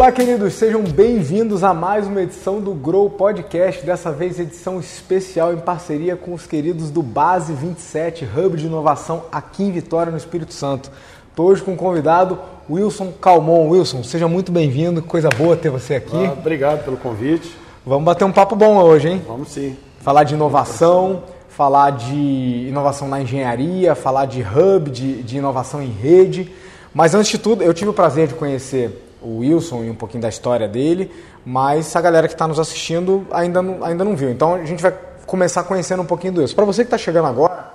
[0.00, 5.52] Olá, queridos, sejam bem-vindos a mais uma edição do Grow Podcast, dessa vez edição especial
[5.52, 10.16] em parceria com os queridos do Base 27, Hub de Inovação aqui em Vitória, no
[10.16, 10.90] Espírito Santo.
[11.28, 12.38] Estou hoje com o convidado
[12.70, 13.68] Wilson Calmon.
[13.68, 16.16] Wilson, seja muito bem-vindo, coisa boa ter você aqui.
[16.16, 17.54] Ah, obrigado pelo convite.
[17.84, 19.22] Vamos bater um papo bom hoje, hein?
[19.28, 19.76] Vamos sim.
[20.00, 25.90] Falar de inovação, falar de inovação na engenharia, falar de hub, de, de inovação em
[25.90, 26.50] rede.
[26.94, 30.22] Mas antes de tudo, eu tive o prazer de conhecer o Wilson e um pouquinho
[30.22, 31.10] da história dele,
[31.44, 34.30] mas a galera que está nos assistindo ainda não, ainda não viu.
[34.30, 34.94] Então a gente vai
[35.26, 36.54] começar conhecendo um pouquinho do Wilson.
[36.54, 37.70] Para você que está chegando agora,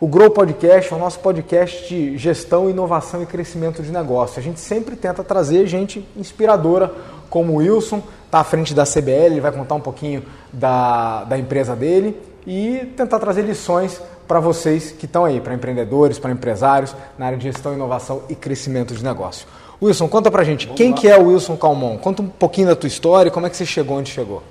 [0.00, 4.38] o Grow Podcast é o nosso podcast de gestão, inovação e crescimento de negócio.
[4.38, 6.92] A gente sempre tenta trazer gente inspiradora,
[7.30, 11.38] como o Wilson, está à frente da CBL, ele vai contar um pouquinho da, da
[11.38, 16.94] empresa dele e tentar trazer lições para vocês que estão aí, para empreendedores, para empresários,
[17.18, 19.46] na área de gestão, inovação e crescimento de negócio.
[19.84, 20.96] Wilson, conta pra gente, Vamos quem lá.
[20.96, 21.98] que é o Wilson Calmon?
[21.98, 24.42] Conta um pouquinho da tua história, como é que você chegou onde chegou?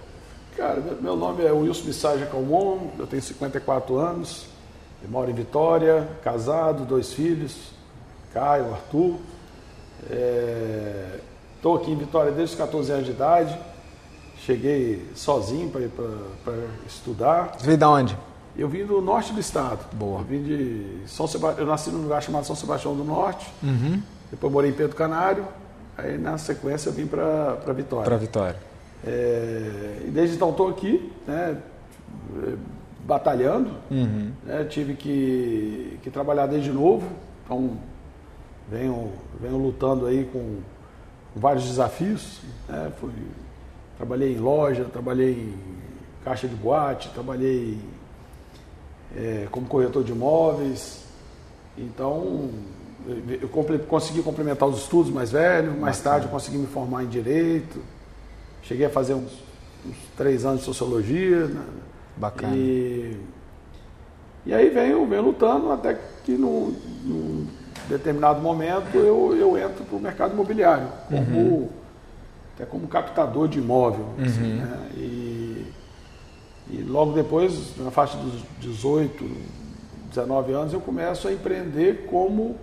[0.56, 4.46] Cara, meu nome é Wilson Bissaja Calmon, eu tenho 54 anos,
[5.10, 7.74] moro em Vitória, casado, dois filhos,
[8.34, 9.16] Caio, Arthur.
[11.56, 11.82] Estou é...
[11.82, 13.58] aqui em Vitória desde os 14 anos de idade,
[14.46, 16.54] cheguei sozinho para
[16.88, 17.56] estudar.
[17.58, 18.18] Você veio de onde?
[18.56, 19.84] Eu vim do norte do estado.
[19.94, 20.20] Boa.
[20.20, 23.48] Eu vim de São Sebastião, eu nasci num lugar chamado São Sebastião do Norte.
[23.64, 24.00] Uhum.
[24.34, 25.48] Depois morei em Pedro Canário,
[25.96, 28.04] aí na sequência eu vim para Vitória.
[28.04, 28.60] Para Vitória.
[29.06, 31.56] É, e desde então estou aqui, né,
[33.06, 34.32] batalhando, uhum.
[34.44, 37.08] né, tive que, que trabalhar desde novo,
[37.46, 37.78] então
[38.72, 40.62] venho, venho lutando aí com
[41.36, 42.40] vários desafios.
[42.68, 43.12] Né, fui,
[43.98, 45.58] trabalhei em loja, trabalhei em
[46.26, 47.78] caixa de boate, trabalhei
[49.16, 51.04] é, como corretor de imóveis.
[51.78, 52.50] Então,
[53.42, 53.50] eu
[53.88, 56.16] consegui complementar os estudos mais velho, mais Bacana.
[56.16, 57.82] tarde eu consegui me formar em Direito,
[58.62, 59.32] cheguei a fazer uns,
[59.86, 61.48] uns três anos de Sociologia.
[61.48, 61.64] Né?
[62.16, 62.56] Bacana.
[62.56, 63.18] E,
[64.46, 67.48] e aí venho, venho lutando até que num, num
[67.90, 71.70] determinado momento eu, eu entro para o mercado imobiliário, como, uhum.
[72.56, 74.06] até como captador de imóvel.
[74.18, 74.26] Uhum.
[74.26, 74.90] Assim, né?
[74.96, 75.66] e,
[76.70, 79.30] e logo depois, na faixa dos 18,
[80.10, 82.56] 19 anos, eu começo a empreender como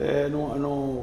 [0.00, 0.30] é,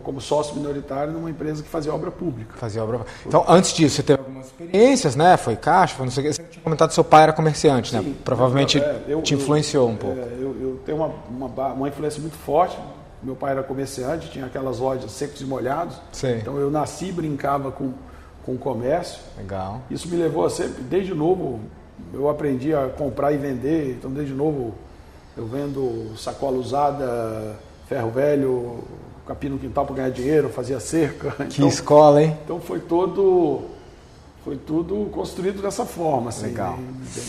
[0.03, 2.55] como sócio minoritário numa empresa que fazia obra pública.
[2.57, 5.37] Fazia obra Então, antes disso, você teve algumas experiências, né?
[5.37, 6.33] Foi caixa, foi não sei o que.
[6.33, 8.01] Você tinha comentado que seu pai era comerciante, né?
[8.01, 8.15] Sim, né?
[8.23, 10.19] Provavelmente é, eu, te influenciou eu, um pouco.
[10.19, 12.77] É, eu, eu, tenho uma, uma, uma, influência muito forte.
[13.21, 15.95] Meu pai era comerciante, tinha aquelas lojas secos e molhados.
[16.11, 16.37] Sim.
[16.37, 17.93] Então, eu nasci e brincava com,
[18.45, 19.21] com o comércio.
[19.37, 19.81] Legal.
[19.89, 21.61] Isso me levou a sempre, desde novo,
[22.13, 23.95] eu aprendi a comprar e vender.
[23.97, 24.75] Então, desde novo,
[25.37, 27.55] eu vendo sacola usada
[27.93, 28.83] ferro velho,
[29.27, 31.31] capim no quintal para ganhar dinheiro, fazia cerca.
[31.45, 32.37] Que então, escola, hein?
[32.43, 33.69] Então foi todo
[34.43, 36.47] foi tudo construído dessa forma, assim.
[36.47, 36.77] Legal.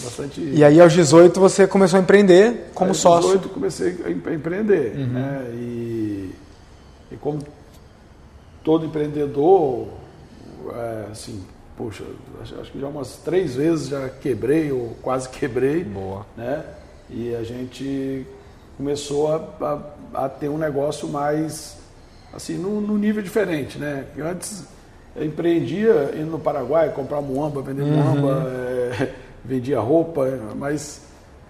[0.03, 0.41] bastante...
[0.41, 3.31] E aí aos 18 você começou a empreender como aos sócio?
[3.31, 5.07] Aos 18 comecei a empreender, uhum.
[5.07, 5.45] né?
[5.55, 6.35] E,
[7.13, 7.39] e, como
[8.65, 9.87] todo empreendedor,
[10.73, 11.41] é, assim,
[11.77, 12.03] poxa,
[12.43, 15.85] acho, acho, que já umas três vezes já quebrei ou quase quebrei.
[15.85, 16.27] Boa.
[16.37, 16.65] Né?
[17.09, 18.27] E a gente
[18.77, 21.77] começou a, a, a ter um negócio mais,
[22.33, 24.05] assim, num, num nível diferente, né?
[24.19, 24.65] Antes
[25.17, 27.91] eu empreendia indo no Paraguai, comprar muamba, vender uhum.
[27.91, 29.13] muamba, é,
[29.45, 30.27] vendia roupa,
[30.57, 31.03] mas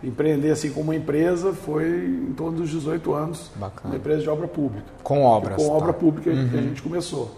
[0.02, 3.50] empreender assim como uma empresa foi em torno dos 18 anos.
[3.56, 3.94] Bacana.
[3.94, 4.86] Uma empresa de obra pública.
[5.02, 5.56] Com obras.
[5.56, 5.72] Com tá.
[5.72, 6.48] obra pública uhum.
[6.48, 7.34] que a gente começou.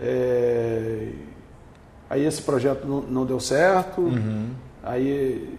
[0.00, 1.08] É,
[2.08, 4.48] aí esse projeto não, não deu certo, uhum.
[4.82, 5.58] aí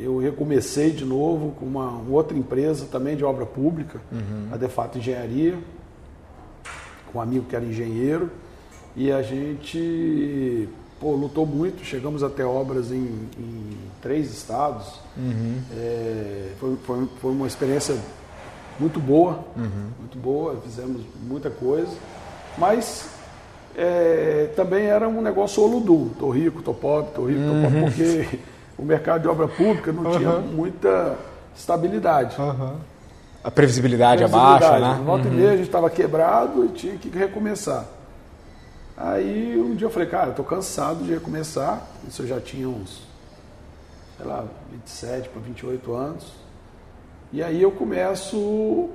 [0.00, 4.48] eu recomecei de novo com uma outra empresa também de obra pública, uhum.
[4.52, 5.58] a Defato Engenharia,
[7.12, 8.30] com um amigo que era engenheiro,
[8.96, 10.68] e a gente
[11.00, 15.00] pô, lutou muito, chegamos até obras em, em três estados.
[15.16, 15.58] Uhum.
[15.76, 17.96] É, foi, foi, foi, uma experiência
[18.80, 19.90] muito boa, uhum.
[19.98, 21.92] muito boa, fizemos muita coisa,
[22.56, 23.08] mas
[23.76, 27.84] é, também era um negócio oludu, tô rico, tô pobre, tô rico, tô pobre, uhum.
[27.84, 28.38] porque
[28.78, 30.18] o mercado de obra pública não uhum.
[30.18, 31.16] tinha muita
[31.54, 32.40] estabilidade.
[32.40, 32.76] Uhum.
[33.42, 35.00] A previsibilidade, abaixo, né?
[35.04, 35.34] Volta uhum.
[35.34, 37.84] e meia a gente estava quebrado e tinha que recomeçar.
[38.96, 41.82] Aí um dia eu falei, cara, estou cansado de recomeçar.
[42.08, 43.02] Isso eu já tinha uns,
[44.16, 46.24] sei lá, 27 para 28 anos.
[47.32, 48.88] E aí eu começo, um,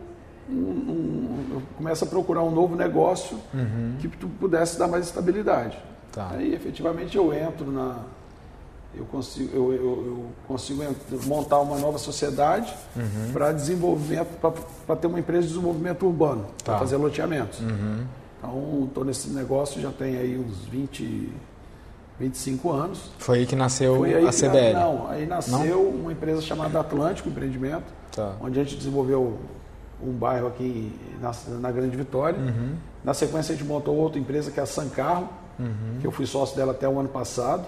[0.50, 3.98] um, eu começo a procurar um novo negócio uhum.
[4.00, 5.78] que pudesse dar mais estabilidade.
[6.12, 6.30] Tá.
[6.32, 8.00] Aí efetivamente eu entro na,
[8.96, 10.84] eu consigo, eu, eu, eu consigo
[11.26, 13.32] montar uma nova sociedade uhum.
[13.32, 14.28] para desenvolvimento,
[14.86, 16.72] para ter uma empresa de desenvolvimento urbano, tá.
[16.72, 17.60] para fazer loteamentos.
[17.60, 18.06] Uhum.
[18.38, 21.30] Então, estou nesse negócio já tem aí uns 20,
[22.20, 23.12] 25 anos.
[23.20, 24.74] Foi aí que nasceu aí a CBL?
[24.74, 28.34] Não, aí nasceu uma empresa chamada Atlântico Empreendimento, Tá.
[28.42, 29.38] onde a gente desenvolveu
[30.02, 30.92] um bairro aqui
[31.22, 32.40] na, na Grande Vitória.
[32.40, 32.76] Uhum.
[33.04, 35.98] Na sequência, a gente montou outra empresa que é a Sancarro, Uhum.
[36.00, 37.66] que eu fui sócio dela até o ano passado.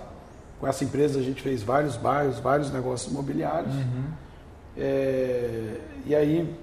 [0.61, 3.73] Com essa empresa, a gente fez vários bairros, vários negócios imobiliários.
[3.73, 4.03] Uhum.
[4.77, 6.55] É, e aí,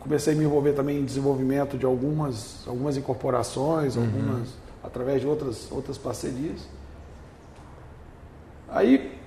[0.00, 4.04] comecei a me envolver também em desenvolvimento de algumas, algumas incorporações, Uhum.
[4.04, 4.48] algumas
[4.82, 6.66] através de outras, outras parcerias.
[8.70, 9.18] Aí,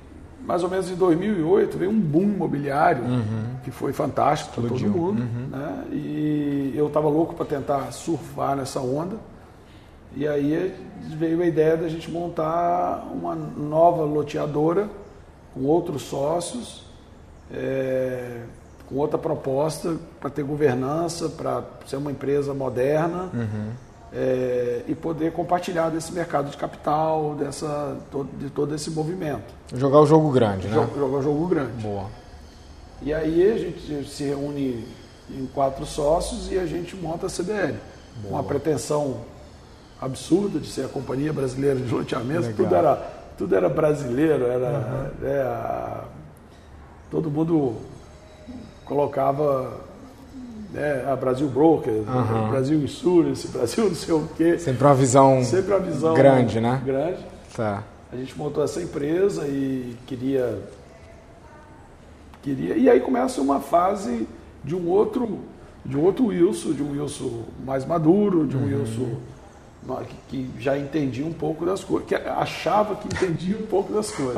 [0.44, 3.04] mais ou menos em 2008, veio um boom imobiliário
[3.64, 4.90] que foi fantástico para todo Uhum.
[4.92, 5.22] Mundo.
[5.22, 5.48] Uhum.
[5.52, 5.86] Né?
[5.92, 9.18] E eu estava louco para tentar surfar nessa onda.
[10.16, 10.74] E aí
[11.18, 14.90] veio a ideia da gente montar uma nova loteadora
[15.54, 16.84] com outros sócios,
[17.54, 18.42] é,
[18.88, 23.30] com outra proposta para ter governança, para ser uma empresa moderna
[24.14, 27.98] é, e poder compartilhar desse mercado de capital, dessa,
[28.40, 29.54] de todo esse movimento.
[29.74, 30.76] Jogar o jogo grande, né?
[30.76, 31.82] Jogar jogo, jogo grande.
[31.82, 32.06] Boa.
[33.02, 34.88] E aí a gente se reúne
[35.30, 37.76] em quatro sócios e a gente monta a CBL.
[38.24, 39.18] Com uma pretensão
[40.06, 42.42] absurda de ser a Companhia Brasileira de Loteamento.
[42.42, 42.56] Legal.
[42.56, 42.96] Tudo era,
[43.38, 46.04] tudo era brasileiro, era, né, a-
[47.12, 47.76] todo mundo
[48.86, 49.74] colocava
[50.72, 52.50] né, a Brasil Broker, Aham.
[52.50, 54.58] Brasil Insurance, Brasil não sei o quê.
[54.60, 56.82] Sempre uma visão Sempre a visão grande, né?
[56.86, 57.26] grande.
[57.56, 57.84] Tá.
[58.12, 60.60] A gente montou essa empresa e queria.
[62.42, 64.28] queria e aí começa uma fase
[64.64, 65.40] de um outro,
[65.86, 69.35] de um outro Wilson, de um Wilson mais maduro, de um Wilson ma-
[70.28, 74.36] que, já entendia um pouco das coisas, que achava que entendia um pouco das coisas.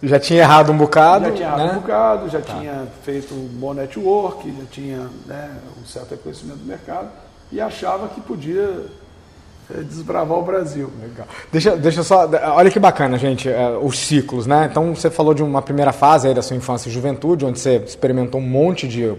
[0.00, 1.72] Já tinha errado um bocado, Já tinha né?
[1.72, 6.66] um bocado, já tinha feito um bom network, já tinha né, um certo reconhecimento do
[6.66, 7.08] mercado
[7.50, 8.86] e achava que podia
[9.70, 10.88] eh, desbravar o Brasil.
[11.00, 11.26] Legal.
[11.50, 12.28] Deixa, deixa só.
[12.54, 14.68] Olha que bacana, gente, é, os ciclos, né?
[14.70, 17.76] Então você falou de uma primeira fase aí da sua infância e juventude, onde você
[17.76, 19.16] experimentou um monte de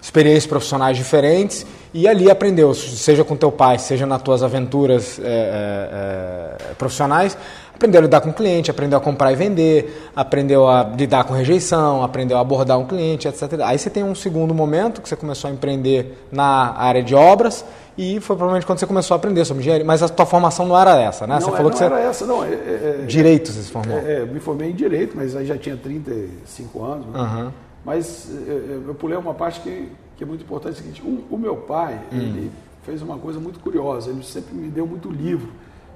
[0.00, 6.56] experiências profissionais diferentes e ali aprendeu, seja com teu pai, seja nas tuas aventuras é,
[6.70, 7.36] é, profissionais,
[7.74, 11.34] aprendeu a lidar com o cliente, aprendeu a comprar e vender, aprendeu a lidar com
[11.34, 13.60] rejeição, aprendeu a abordar um cliente, etc.
[13.64, 17.64] Aí você tem um segundo momento que você começou a empreender na área de obras
[17.98, 20.78] e foi provavelmente quando você começou a aprender sobre engenharia, mas a tua formação não
[20.78, 21.34] era essa, né?
[21.34, 22.44] Não, você falou não que você era essa, não.
[22.44, 23.98] É, é- é- direito você se formou.
[23.98, 27.06] É, é, me formei em Direito, mas aí já tinha 35 anos.
[27.06, 27.12] né?
[27.20, 27.52] Aham.
[27.84, 31.02] Mas é, é, eu pulei uma parte que, que é muito importante, é o seguinte,
[31.02, 32.18] o, o meu pai, Hum.
[32.18, 32.50] ele
[32.84, 35.48] fez uma coisa muito curiosa, ele sempre me deu muito livro.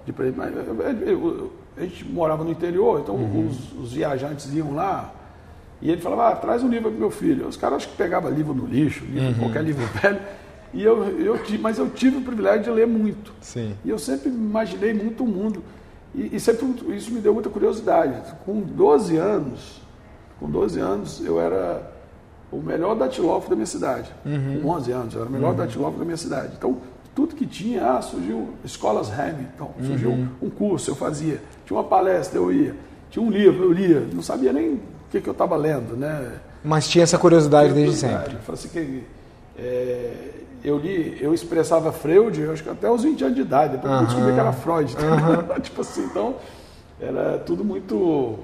[0.06, 3.48] De, pre- mas, é, eu- a gente morava no interior, então Uhum.
[3.48, 5.12] os, os viajantes iam lá,
[5.82, 7.46] e ele falava, ah, traz um livro para meu filho.
[7.48, 9.34] Os caras acho que pegavam livro no lixo, livro, Uhum.
[9.34, 10.20] qualquer livro velho,
[10.72, 13.32] e eu, eu, mas eu tive o privilégio de ler muito.
[13.40, 13.74] Sim.
[13.84, 15.62] E eu sempre imaginei muito o mundo.
[16.14, 16.66] E, e sempre
[16.96, 18.14] isso me deu muita curiosidade.
[18.44, 19.80] Com 12 anos,
[20.38, 21.82] com 12 anos, eu era
[22.50, 24.10] o melhor datilógrafo da minha cidade.
[24.62, 26.52] Com 11 anos, eu era o melhor datilógrafo da minha cidade.
[26.56, 26.78] Então,
[27.14, 30.10] tudo que tinha, ah, surgiu escolas Hamilton, surgiu
[30.42, 31.40] um curso, eu fazia.
[31.64, 32.74] Tinha uma palestra, eu ia.
[33.10, 34.00] Tinha um livro, eu lia.
[34.12, 36.40] Não sabia nem o que, que eu estava lendo, né?
[36.64, 38.36] Mas tinha essa curiosidade desde sempre.
[38.46, 39.04] Eu assim que
[39.56, 40.30] é,
[40.64, 43.92] eu li, eu expressava Freud, eu acho que até os 20 anos de idade, depois
[43.92, 44.96] eu descobri que era Freud.
[45.62, 46.36] tipo assim, então
[46.98, 48.38] era tudo muito,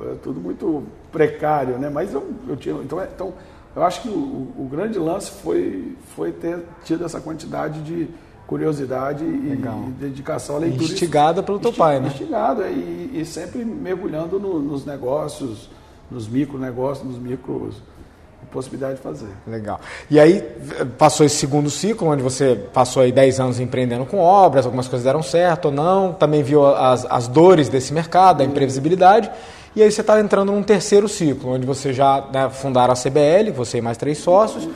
[0.00, 0.82] era tudo muito
[1.12, 1.88] precário, né?
[1.90, 3.32] Mas eu, eu tinha, então, é- então
[3.76, 4.12] eu acho que o,
[4.58, 8.08] o grande lance foi, foi ter tido essa quantidade de
[8.46, 10.84] curiosidade e, e dedicação à leitura.
[10.84, 12.08] Instigada pelo teu pai, né?
[12.08, 15.68] Instigado, é, e, e sempre mergulhando no- nos negócios,
[16.10, 17.76] nos micronegócios, nos micros,
[18.52, 19.26] possibilidade de fazer.
[19.46, 19.80] Legal.
[20.08, 24.18] E aí v- passou esse segundo ciclo, onde você passou aí 10 anos empreendendo com
[24.18, 28.44] obras, algumas coisas deram certo ou não, também viu as, as dores desse mercado, a
[28.44, 29.28] imprevisibilidade,
[29.76, 33.50] e aí você está entrando num terceiro ciclo, onde você já né, fundaram a CBL,
[33.54, 34.68] você e mais três sócios,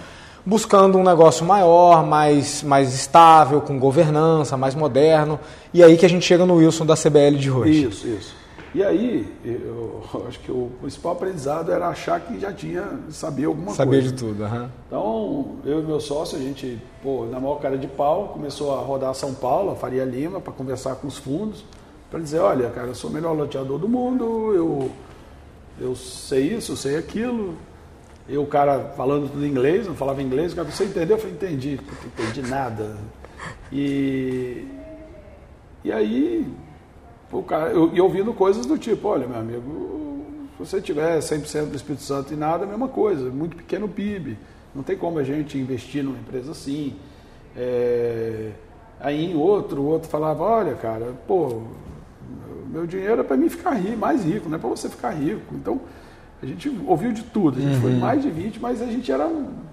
[0.44, 5.38] buscando um negócio maior, mais, mais estável, com governança, mais moderno,
[5.74, 7.84] e aí que a gente chega no Wilson da CBL de hoje.
[7.84, 8.34] Isso, isso.
[8.74, 13.72] E aí, eu acho que o principal aprendizado era achar que já tinha, sabia alguma
[13.72, 14.08] Saber coisa.
[14.08, 14.44] de tudo.
[14.44, 14.70] aham.
[14.86, 18.80] Então, eu e meu sócio, a gente, pô, na maior cara de pau, começou a
[18.80, 21.64] rodar São Paulo, a Faria Lima, para conversar com os fundos,
[22.10, 24.90] para dizer, olha, cara, eu sou o melhor loteador do mundo, eu,
[25.80, 27.54] eu sei isso, eu sei aquilo.
[28.28, 31.16] E o cara falando tudo em inglês, não falava inglês, o cara, você entendeu?
[31.16, 32.96] Eu falei, entendi, Puta, entendi nada.
[33.72, 34.66] E,
[35.84, 36.46] e aí,
[37.30, 41.66] o cara, eu, e ouvindo coisas do tipo, olha, meu amigo, se você tiver 100%
[41.66, 44.36] do Espírito Santo e nada, é a mesma coisa, muito pequeno PIB.
[44.74, 46.94] Não tem como a gente investir numa empresa assim.
[47.56, 48.50] É,
[49.00, 51.62] Aí em outro, o outro falava, olha, cara, pô,
[52.68, 55.54] meu dinheiro é para mim ficar rico, mais rico, não é para você ficar rico.
[55.54, 55.80] Então,
[56.42, 57.80] a gente ouviu de tudo, a gente uhum.
[57.80, 59.28] foi mais de 20, mas a gente era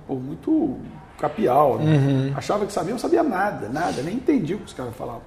[0.07, 0.77] pô, muito
[1.19, 1.95] capial, né?
[1.95, 2.33] uhum.
[2.35, 5.21] achava que sabia, não sabia nada, nada, nem entendia o que os caras falavam.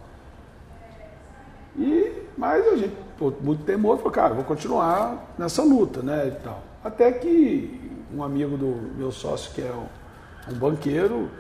[1.79, 6.43] E, mas a gente, pô, muito teimoso, falou, cara, vou continuar nessa luta, né, e
[6.43, 6.63] tal.
[6.83, 11.31] Até que um amigo do meu sócio, que é um, um banqueiro,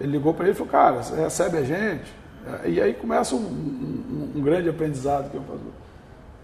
[0.00, 2.12] ele ligou para ele e falou, cara, você recebe a gente?
[2.64, 5.60] E aí começa um, um, um grande aprendizado que eu faço.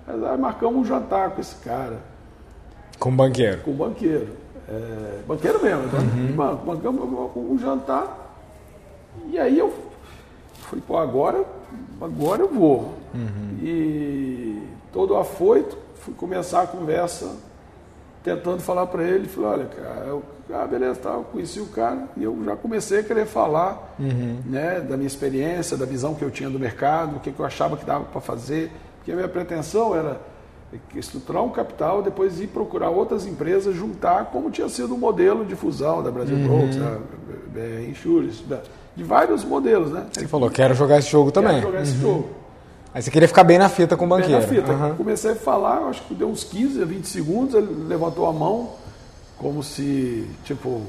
[0.07, 1.99] Mas aí marcamos um jantar com esse cara.
[2.99, 3.61] Com o banqueiro?
[3.63, 4.29] Com o banqueiro.
[4.69, 5.99] É, banqueiro mesmo, né?
[5.99, 6.57] Uhum.
[6.65, 8.37] Marcamos um jantar.
[9.27, 9.73] E aí eu
[10.63, 11.45] falei, pô, agora,
[12.01, 12.95] agora eu vou.
[13.15, 13.59] Uhum.
[13.63, 17.37] E todo afoito, fui começar a conversa,
[18.25, 19.29] tentando falar para ele.
[19.29, 23.01] Falei, olha, cara, eu, ah, beleza, tá, eu conheci o cara e eu já comecei
[23.01, 24.39] a querer falar uhum.
[24.47, 27.47] né, da minha experiência, da visão que eu tinha do mercado, o que, que eu
[27.47, 28.73] achava que dava para fazer.
[28.97, 30.19] Porque a minha pretensão era
[30.97, 35.55] estruturar um capital, depois ir procurar outras empresas, juntar, como tinha sido o modelo de
[35.55, 36.49] fusão da Brasil uhum.
[36.49, 36.99] Brokers, da
[37.53, 38.43] BR Insurance,
[38.97, 40.07] de vários modelos, né?
[40.11, 41.61] Você falou, quero jogar esse jogo também.
[41.61, 42.01] Quero jogar esse uhum.
[42.01, 42.44] jogo.
[42.95, 44.47] Aí você queria ficar bem na fita com o banqueiro.
[44.47, 44.73] Bem na fita.
[44.73, 44.95] Uhum.
[44.95, 48.71] Comecei a falar, acho que deu uns 15 a 20 segundos, ele levantou a mão,
[49.37, 50.81] como se, tipo,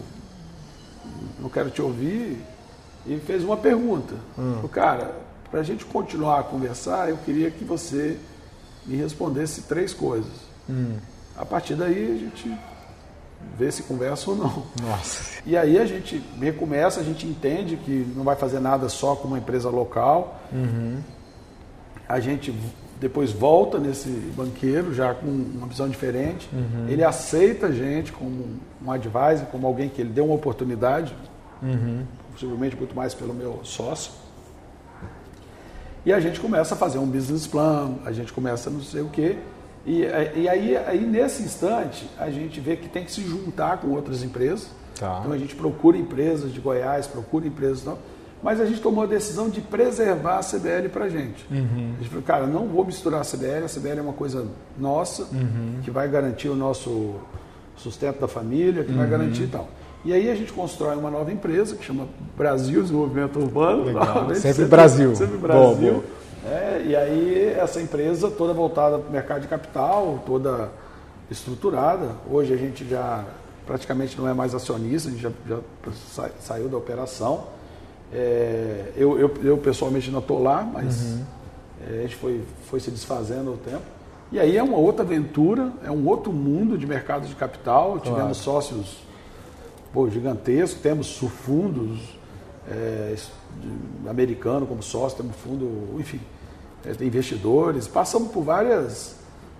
[1.39, 2.37] não quero te ouvir,
[3.07, 4.13] e fez uma pergunta.
[4.37, 4.67] Hum.
[4.71, 5.15] Cara,
[5.49, 8.17] para a gente continuar a conversar, eu queria que você
[8.85, 10.31] me respondesse três coisas.
[10.69, 10.97] Hum.
[11.35, 12.55] A partir daí a gente
[13.57, 14.63] vê se conversa ou não.
[14.81, 15.41] Nossa.
[15.45, 19.27] E aí a gente recomeça, a gente entende que não vai fazer nada só com
[19.27, 20.39] uma empresa local.
[20.51, 20.99] Uhum.
[22.07, 22.53] A gente
[22.99, 26.49] depois volta nesse banqueiro já com uma visão diferente.
[26.53, 26.87] Uhum.
[26.87, 28.45] Ele aceita a gente como
[28.83, 31.15] um advisor, como alguém que ele deu uma oportunidade,
[31.61, 32.03] uhum.
[32.31, 34.11] possivelmente muito mais pelo meu sócio.
[36.05, 39.09] E a gente começa a fazer um business plan, a gente começa não sei o
[39.09, 39.37] quê.
[39.85, 40.01] E,
[40.35, 44.23] e aí, aí, nesse instante, a gente vê que tem que se juntar com outras
[44.23, 44.69] empresas.
[44.99, 45.17] Tá.
[45.19, 47.83] Então a gente procura empresas de Goiás, procura empresas.
[47.83, 47.97] Não,
[48.45, 51.43] mas a gente tomou a decisão de preservar a CBL para a gente.
[51.49, 51.93] Uhum.
[51.95, 54.45] A gente falou, cara, não vou misturar a CBL, a CBL é uma coisa
[54.77, 55.79] nossa, uhum.
[55.83, 57.15] que vai garantir o nosso
[57.75, 58.99] sustento da família, que uhum.
[58.99, 59.67] vai garantir e tal.
[60.05, 63.85] E aí a gente constrói uma nova empresa que chama Brasil Desenvolvimento Urbano.
[64.35, 65.15] Sempre, sempre, Brasil.
[65.15, 65.63] Sempre Brasil.
[65.63, 66.03] Boa, boa.
[66.45, 70.69] É, e aí essa empresa toda voltada para o mercado de capital, toda
[71.31, 72.09] estruturada.
[72.29, 73.25] Hoje a gente já
[73.65, 77.54] praticamente não é mais acionista, a gente já, já saiu da operação.
[78.13, 81.23] É, eu, eu, eu, pessoalmente não estou lá, mas uhum.
[81.87, 83.83] é, a gente foi, foi se desfazendo ao tempo.
[84.31, 87.99] E aí é uma outra aventura, é um outro mundo de mercado de capital.
[87.99, 88.01] Claro.
[88.01, 89.05] Tivemos sócios
[89.93, 92.17] pô, gigantesco, temos fundos
[92.69, 93.15] é,
[94.09, 96.19] americanos como sócio, temos fundo, enfim,
[96.85, 99.15] é, investidores, passamos por várias,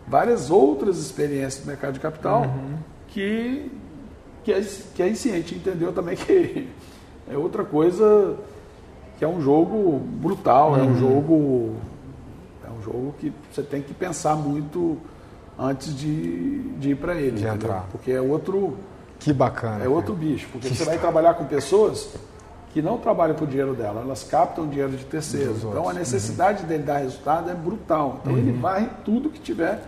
[0.07, 2.77] várias outras experiências do mercado de capital uhum.
[3.07, 3.71] que,
[4.43, 4.53] que,
[4.93, 6.67] que aí sim a gente entendeu também que
[7.29, 8.35] é outra coisa
[9.17, 10.79] que é um jogo brutal, uhum.
[10.79, 10.95] é um uhum.
[10.95, 11.75] jogo
[12.67, 14.97] é um jogo que você tem que pensar muito
[15.57, 17.87] antes de, de ir para ele, de entrar.
[17.91, 18.77] porque é outro
[19.19, 19.83] que bacana.
[19.83, 20.25] É outro cara.
[20.25, 22.09] bicho, porque que você vai trabalhar com pessoas
[22.73, 25.63] que não trabalham por dinheiro dela, elas captam dinheiro de terceiros.
[25.63, 26.67] Então a necessidade uhum.
[26.67, 28.19] dele dar resultado é brutal.
[28.21, 28.39] Então uhum.
[28.39, 29.81] ele em tudo que tiver.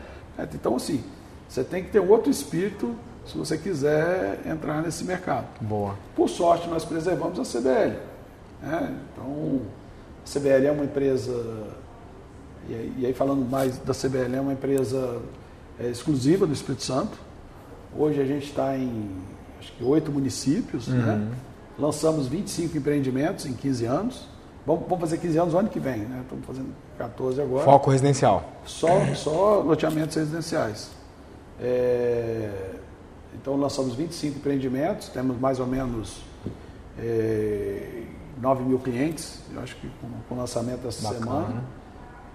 [0.53, 1.03] Então, assim,
[1.49, 2.95] você tem que ter um outro espírito
[3.27, 5.47] se você quiser entrar nesse mercado.
[5.61, 5.95] Boa.
[6.15, 7.97] Por sorte, nós preservamos a CBL.
[8.61, 8.95] Né?
[9.13, 9.61] Então,
[10.25, 11.33] a CBL é uma empresa,
[12.69, 15.21] e aí, e aí falando mais da CBL, é uma empresa
[15.79, 17.17] é, exclusiva do Espírito Santo.
[17.97, 19.09] Hoje a gente está em
[19.59, 20.97] acho que oito municípios, né?
[20.97, 21.17] uhum.
[21.19, 21.35] né?
[21.77, 24.27] lançamos 25 empreendimentos em 15 anos.
[24.65, 26.19] Vamos, vamos fazer 15 anos no ano que vem, né?
[26.23, 27.63] Estamos fazendo 14 agora.
[27.63, 28.43] Foco residencial.
[28.65, 30.89] Só, só loteamentos residenciais.
[31.59, 32.51] É,
[33.41, 36.21] então lançamos 25 empreendimentos, temos mais ou menos
[36.99, 38.03] é,
[38.41, 41.25] 9 mil clientes, eu acho que com, com o lançamento dessa Bacana.
[41.25, 41.63] semana.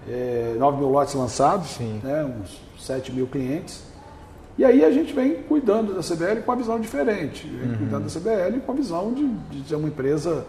[0.07, 2.25] É, 9 mil lotes lançados, né?
[2.25, 3.83] uns 7 mil clientes.
[4.57, 7.77] E aí a gente vem cuidando da CBL com uma visão diferente, vem uhum.
[7.77, 10.45] cuidando da CBL com a visão de, de ser uma empresa.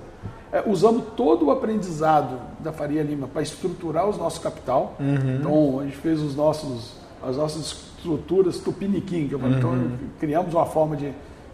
[0.53, 4.95] É, usando todo o aprendizado da Faria Lima para estruturar os nossos capital.
[5.01, 5.37] Uhum.
[5.37, 7.73] Então a gente fez os nossos, as nossas
[8.05, 9.55] estruturas tupiniquim, que eu falo.
[9.55, 9.97] Então, uhum.
[10.21, 11.11] Criamos uma forma de,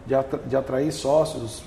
[0.07, 0.15] de,
[0.49, 1.63] de atrair sócios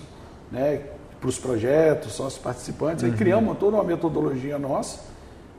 [0.52, 0.82] né,
[1.20, 3.04] para os projetos, sócios participantes.
[3.04, 3.18] Aí uhum.
[3.18, 5.14] criamos toda uma metodologia nossa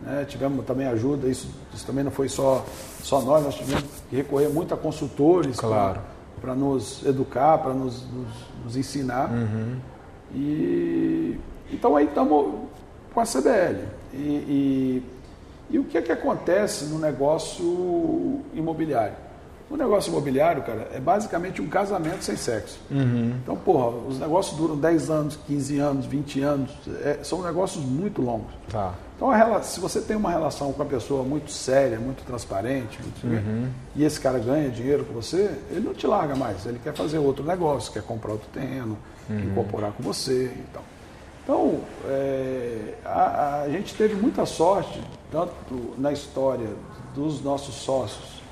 [0.04, 0.24] né?
[0.28, 2.64] Tivemos também ajuda, isso, isso, também não foi só,
[3.02, 6.00] só nós, nós tivemos que recorrer muito a consultores claro.
[6.40, 8.28] para nos educar, para nos, nos,
[8.64, 9.30] nos, ensinar.
[9.30, 9.76] Uhum.
[10.34, 11.38] E,
[11.72, 12.54] então aí estamos
[13.12, 13.84] com a CBL.
[14.12, 15.02] E, e,
[15.70, 19.24] e o que é que acontece no negócio imobiliário?
[19.70, 22.78] O negócio imobiliário, cara, é basicamente um casamento sem sexo.
[22.90, 23.34] Uhum.
[23.42, 26.70] Então, porra, os negócios duram 10 anos, 15 anos, 20 anos.
[27.02, 28.52] É, são negócios muito longos.
[28.70, 28.94] Tá.
[29.16, 33.26] Então, a, se você tem uma relação com a pessoa muito séria, muito transparente, muito
[33.26, 33.68] uhum.
[33.96, 36.66] e esse cara ganha dinheiro com você, ele não te larga mais.
[36.66, 38.98] Ele quer fazer outro negócio, quer comprar outro terreno,
[39.30, 39.40] uhum.
[39.40, 40.84] incorporar com você e tal.
[41.44, 44.98] Então, é, a, a gente teve muita sorte,
[45.30, 46.70] tanto na história
[47.14, 48.42] dos nossos sócios,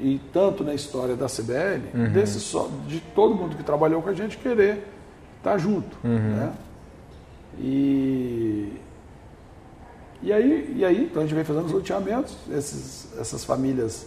[0.00, 2.12] e tanto na história da CBL, uhum.
[2.12, 2.40] desse
[2.88, 4.84] de todo mundo que trabalhou com a gente querer
[5.38, 5.96] estar junto.
[6.02, 6.36] Uhum.
[6.36, 6.52] Né?
[7.58, 8.72] E,
[10.22, 14.06] e, aí, e aí, então a gente vem fazendo os loteamentos, esses, essas famílias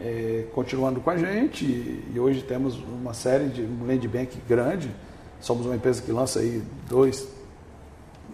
[0.00, 4.38] é, continuando com a gente, e, e, hoje temos uma série de um land bank
[4.48, 4.90] grande.
[5.40, 7.28] Somos uma empresa que lança aí dois,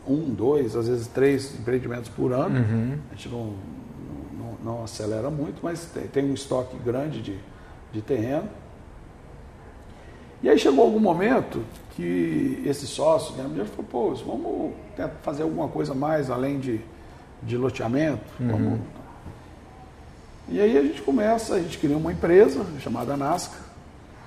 [0.07, 2.59] um, dois, às vezes três empreendimentos por ano.
[2.61, 2.99] Uhum.
[3.11, 3.55] A gente não
[4.63, 7.39] não acelera muito, mas tem, tem um estoque grande de,
[7.93, 8.49] de terreno.
[10.43, 11.63] E aí chegou algum momento
[11.95, 14.73] que esse sócio, né, falou, pô, vamos
[15.23, 16.81] fazer alguma coisa mais além de,
[17.43, 18.25] de loteamento.
[18.39, 18.49] Uhum.
[18.49, 18.81] Vamos...
[20.49, 23.70] E aí a gente começa, a gente cria uma empresa chamada Nasca,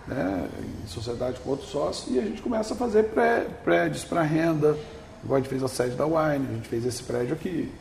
[0.07, 0.47] né,
[0.83, 4.77] em sociedade com outros sócios, e a gente começa a fazer pré, prédios para renda,
[5.23, 7.71] igual a gente fez a sede da Wine, a gente fez esse prédio aqui,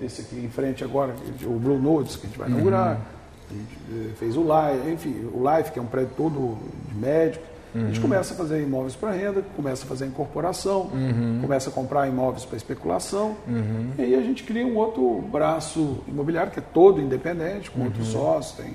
[0.00, 2.96] esse aqui em frente agora, o Blue Notes, que a gente vai inaugurar.
[2.96, 3.02] Uhum.
[3.50, 6.58] A gente eh, fez o Life, enfim, o Life, que é um prédio todo
[6.88, 7.44] de médico.
[7.74, 7.82] Uhum.
[7.82, 8.02] A gente uhum.
[8.02, 11.38] começa a fazer imóveis para renda, começa a fazer incorporação, uhum.
[11.40, 13.36] começa a comprar imóveis para especulação.
[13.46, 13.90] Uhum.
[13.98, 18.14] E aí a gente cria um outro braço imobiliário que é todo independente, com outros
[18.14, 18.20] uhum.
[18.20, 18.74] sócios, tem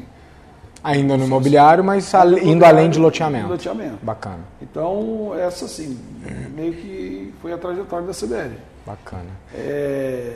[0.88, 3.50] Ainda no imobiliário, mas indo além de loteamento.
[3.50, 3.98] loteamento.
[4.02, 4.40] Bacana.
[4.62, 6.00] Então, essa assim,
[6.56, 8.56] meio que foi a trajetória da CBL.
[8.86, 9.30] Bacana.
[9.54, 10.34] É,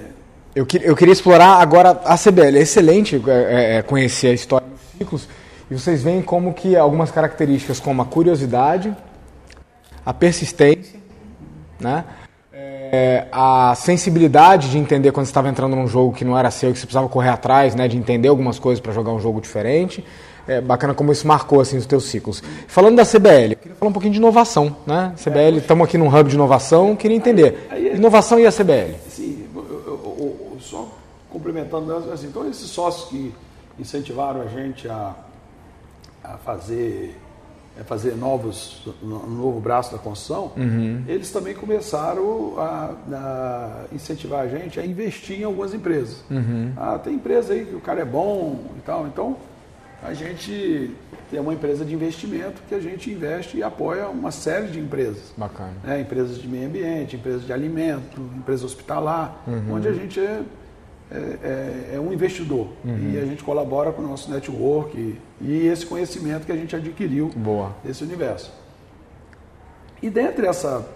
[0.54, 2.58] eu, eu queria explorar agora a CBL.
[2.58, 5.30] É excelente é, é, é, conhecer a história dos ciclos
[5.70, 8.94] e vocês veem como que algumas características como a curiosidade,
[10.06, 11.00] a persistência,
[11.80, 12.04] né?
[12.94, 16.74] É, a sensibilidade de entender quando você estava entrando num jogo que não era seu,
[16.74, 20.04] que você precisava correr atrás, né, de entender algumas coisas para jogar um jogo diferente.
[20.46, 22.44] É bacana como isso marcou assim os teus ciclos.
[22.68, 25.14] Falando da CBL, eu queria falar um pouquinho de inovação, né?
[25.16, 28.96] CBL, estamos aqui num hub de inovação, queria entender inovação e a CBL.
[29.08, 29.48] Sim,
[31.30, 33.34] complementando, assim, então esses sócios que
[33.80, 35.16] incentivaram a gente a,
[36.24, 37.18] a fazer
[37.86, 41.04] fazer novos um novo braço da construção, uhum.
[41.08, 46.24] eles também começaram a, a, incentivar a gente a investir em algumas empresas.
[46.30, 46.74] Uhum.
[46.78, 49.38] Ah, tem empresa aí que o cara é bom e tal, então
[50.04, 50.92] a gente
[51.30, 55.32] tem uma empresa de investimento que a gente investe e apoia uma série de empresas.
[55.38, 55.74] Bacana.
[55.84, 56.02] Né?
[56.02, 59.76] Empresas de meio ambiente, empresas de alimento, empresa hospitalar, uhum.
[59.76, 60.42] onde a gente é
[61.12, 63.12] é, é, é, um investidor uhum.
[63.12, 66.74] e a gente colabora com o nosso network e, e, esse conhecimento que a gente
[66.74, 67.76] adquiriu Boa.
[67.84, 68.50] desse universo.
[70.02, 70.88] E dentre essa,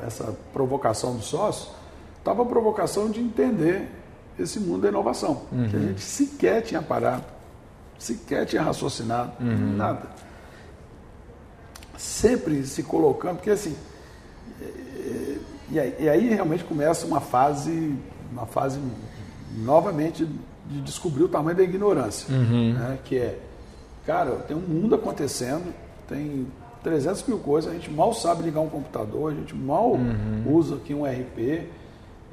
[0.00, 1.72] essa provocação do sócio,
[2.18, 3.88] estava a provocação de entender
[4.38, 5.68] esse mundo da inovação, uhum.
[5.68, 7.24] que a gente sequer tinha parado,
[7.98, 9.76] sequer tinha raciocinado, uhum.
[9.76, 10.08] nada.
[11.96, 13.74] Sempre se colocando, porque assim,
[15.68, 17.96] e aí, e aí realmente começa uma fase,
[18.30, 18.78] uma fase
[19.54, 20.26] novamente
[20.66, 22.72] de descobrir o tamanho da ignorância, uhum.
[22.72, 22.98] né?
[23.04, 23.38] que é,
[24.06, 25.72] cara, tem um mundo acontecendo,
[26.08, 26.46] tem
[26.82, 30.44] 300 mil coisas, a gente mal sabe ligar um computador, a gente mal uhum.
[30.46, 31.68] usa aqui um RP,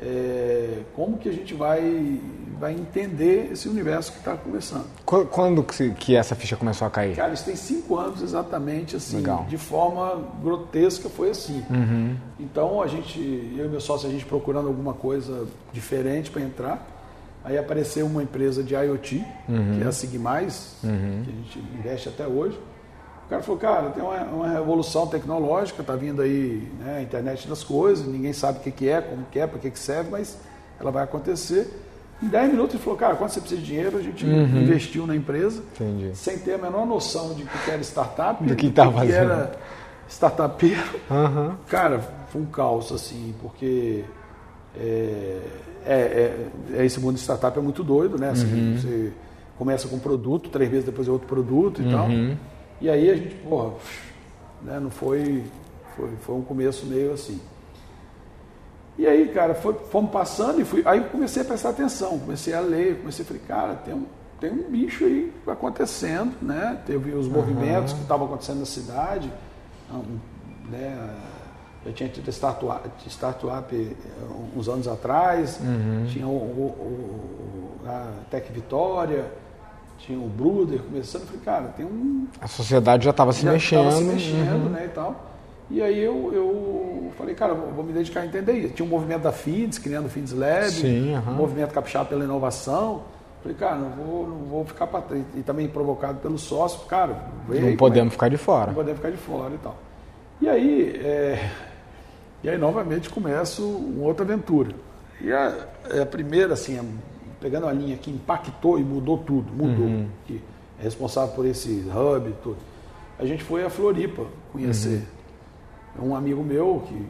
[0.02, 2.20] é, como que a gente vai,
[2.60, 4.86] vai entender esse universo que está começando?
[5.06, 7.16] Quando que essa ficha começou a cair?
[7.16, 9.46] Cara, isso tem cinco anos exatamente assim, Legal.
[9.48, 11.64] de forma grotesca foi assim.
[11.70, 12.16] Uhum.
[12.40, 13.20] Então a gente,
[13.56, 17.01] eu e meu sócio, a gente procurando alguma coisa diferente para entrar.
[17.44, 19.78] Aí apareceu uma empresa de IoT, uhum.
[19.78, 21.24] que é a Sigmais, uhum.
[21.24, 22.60] que a gente investe até hoje.
[23.26, 27.48] O cara falou, cara, tem uma, uma revolução tecnológica, está vindo aí né, a internet
[27.48, 30.12] das coisas, ninguém sabe o que, que é, como que é, para que, que serve,
[30.12, 30.38] mas
[30.80, 31.68] ela vai acontecer.
[32.22, 34.62] Em 10 minutos ele falou, cara, quando você precisa de dinheiro, a gente uhum.
[34.62, 36.16] investiu na empresa, Entendi.
[36.16, 39.14] sem ter a menor noção de que era startup, do que, estava fazendo.
[39.14, 39.52] era
[40.08, 41.00] startupeiro.
[41.68, 42.00] Cara,
[42.30, 44.04] foi um caos, assim, porque
[44.78, 45.42] é,
[45.86, 48.30] é, é, é, esse mundo de startup é muito doido, né?
[48.30, 48.78] Assim, uhum.
[48.78, 49.14] Você
[49.58, 51.92] começa com um produto, três meses depois é outro produto e uhum.
[51.92, 52.08] tal.
[52.80, 53.74] E aí a gente, porra,
[54.64, 55.44] né, não foi,
[55.96, 57.40] foi, foi um começo meio assim.
[58.98, 62.60] E aí, cara, foi, fomos passando e fui, aí comecei a prestar atenção, comecei a
[62.60, 64.06] ler, comecei a falar, cara, tem um,
[64.40, 66.80] tem um bicho aí acontecendo, né?
[66.86, 67.98] Teve os movimentos uhum.
[67.98, 69.32] que estavam acontecendo na cidade,
[70.70, 71.16] né?
[71.86, 74.24] Já tinha tido startup, startup eh,
[74.56, 76.06] uns anos atrás, Uhum.
[76.08, 79.26] tinha o, o- o- a Tech Vitória,
[79.98, 81.22] tinha o Bruder começando.
[81.24, 83.84] Eu falei, cara, tem um, A sociedade já estava se já mexendo.
[83.86, 84.70] tava se mexendo, uhum.
[84.70, 85.26] né, e tal.
[85.72, 88.74] E aí eu, eu falei, cara, eu vou me dedicar a entender isso.
[88.74, 91.32] Tinha um movimento da FIDS, criando o FIDS Lab, Sim, aham.
[91.32, 93.04] um movimento capixaba pela inovação.
[93.42, 95.24] Falei, cara, não vou, não vou ficar para trás.
[95.36, 98.68] E também provocado pelo sócio, cara, aí Não como podemos é- ficar de fora.
[98.68, 99.76] não podemos ficar de fora e tal.
[100.42, 101.50] E aí, é,
[102.44, 104.74] e aí novamente começo uma outra aventura.
[105.20, 105.68] E a,
[106.02, 106.84] a primeira, assim, a-
[107.40, 110.42] pegando a linha que impactou e mudou tudo, mudou, que
[110.80, 112.58] é responsável por esse hub e tudo.
[113.20, 115.04] A gente foi a Floripa conhecer.
[116.02, 117.06] Um amigo meu, que,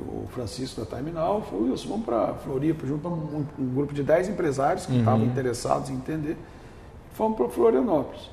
[0.00, 4.02] o Francisco da Time Now, falou, Wilson, vamos para Floripa, junto um, um grupo de
[4.02, 6.36] 10 empresários que estavam interessados em entender.
[7.14, 8.30] Fomos para Florianópolis.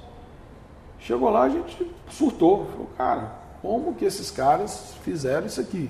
[0.99, 2.65] Chegou lá, a gente surtou.
[2.65, 5.89] Falou, cara, como que esses caras fizeram isso aqui?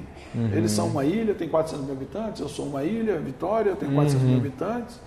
[0.54, 4.26] Eles são uma ilha, tem 400 mil habitantes, eu sou uma ilha, Vitória tem 400
[4.28, 5.00] mil habitantes.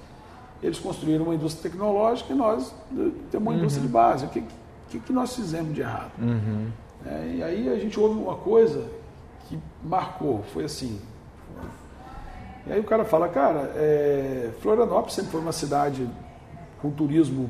[0.62, 2.74] Eles construíram uma indústria tecnológica e nós
[3.30, 4.26] temos uma indústria de base.
[4.26, 4.44] O que,
[4.90, 6.12] que, que nós fizemos de errado?
[7.06, 8.86] É, e aí a gente ouve uma coisa
[9.48, 11.00] que marcou, foi assim.
[12.66, 16.08] E aí o cara fala, cara, é, Florianópolis sempre foi uma cidade
[16.82, 17.48] com turismo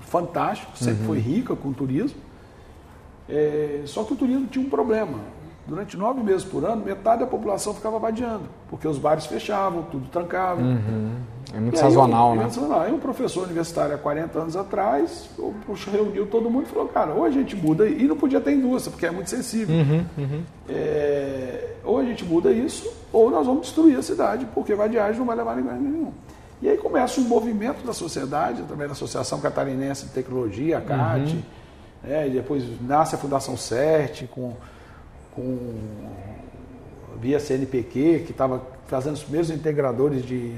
[0.00, 2.20] fantástico, sempre foi rica com turismo.
[3.28, 5.18] É, só que o turismo tinha um problema.
[5.64, 10.08] Durante nove meses por ano, metade da população ficava vadiando, porque os bares fechavam, tudo
[10.08, 10.60] trancava.
[10.60, 12.40] É muito E aí, sazonal, um- né?
[12.40, 12.80] muito sazonal.
[12.80, 15.30] Aí um professor universitário há 40 anos atrás,
[15.92, 18.90] reuniu todo mundo e falou, cara, ou a gente muda, e não podia ter indústria,
[18.90, 19.76] porque é muito sensível.
[19.76, 25.18] Uhum, É, ou a gente muda isso, ou nós vamos destruir a cidade, porque vadiagem
[25.20, 26.10] não vai levar a lugar nenhum.
[26.60, 31.44] E aí começa um movimento da sociedade, através da Associação Catarinense de Tecnologia, a CAT,
[32.02, 34.54] né, e depois nasce a Fundação CERT, com,
[35.34, 35.58] com
[37.20, 40.54] via CNPq, que estava fazendo os primeiros integradores de,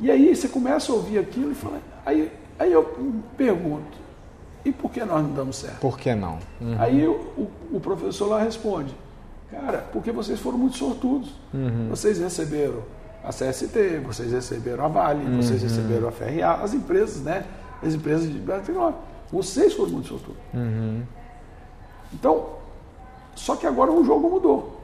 [0.00, 1.78] E aí você começa a ouvir aquilo e fala.
[2.04, 4.02] Aí, aí eu me pergunto,
[4.64, 5.78] e por que nós não damos certo?
[5.80, 6.38] Por que não?
[6.60, 6.76] Uhum.
[6.78, 8.94] Aí o, o- o professor lá responde,
[9.50, 11.32] cara, porque vocês foram muito sortudos.
[11.90, 12.82] Vocês receberam
[13.24, 17.44] a CST, vocês receberam a Vale, vocês receberam a FRA, as empresas, né?
[17.82, 18.98] As empresas de tecnologia.
[19.32, 20.40] Vocês foram muito sortudos.
[22.12, 22.46] Então,
[23.34, 24.80] só que agora o jogo mudou.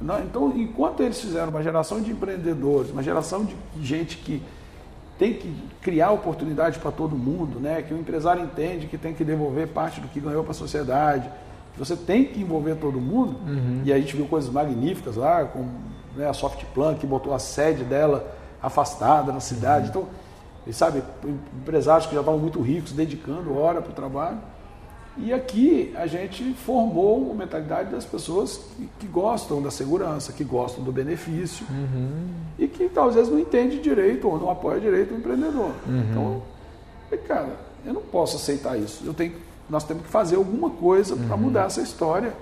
[0.00, 0.22] Né?
[0.28, 4.42] Então, enquanto eles fizeram uma geração de empreendedores, uma geração de gente que
[5.18, 7.80] tem que criar oportunidade para todo mundo, né?
[7.82, 11.30] que o empresário entende que tem que devolver parte do que ganhou para a sociedade,
[11.72, 13.36] que você tem que envolver todo mundo,
[13.84, 15.66] e a gente viu coisas magníficas lá, com
[16.14, 18.30] né, a Softplan, que botou a sede dela
[18.62, 19.88] afastada na cidade.
[19.88, 20.06] Então,
[20.66, 21.02] e sabe,
[21.60, 24.38] empresários que já estavam muito ricos, dedicando hora para o trabalho.
[25.16, 30.42] E aqui a gente formou uma mentalidade das pessoas que, que gostam da segurança, que
[30.42, 31.66] gostam do benefício
[32.58, 35.72] e que talvez não entende direito ou não apoia direito o empreendedor.
[36.10, 36.42] Então, eu
[37.10, 39.02] falei, cara, eu não posso aceitar isso.
[39.04, 39.34] Eu tenho,
[39.68, 42.32] nós temos que fazer alguma coisa para mudar essa história.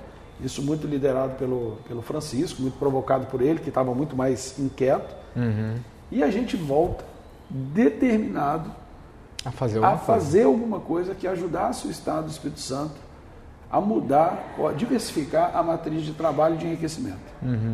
[0.40, 5.12] Isso muito liderado pelo, pelo Francisco, muito provocado por ele, que estava muito mais inquieto.
[6.12, 7.09] E a gente volta
[7.50, 8.70] determinado
[9.44, 10.20] A fazer a alguma coisa.
[10.20, 12.94] fazer alguma coisa que ajudasse o Estado do Espírito Santo
[13.70, 17.18] a mudar, ou a diversificar a matriz de trabalho e de enriquecimento.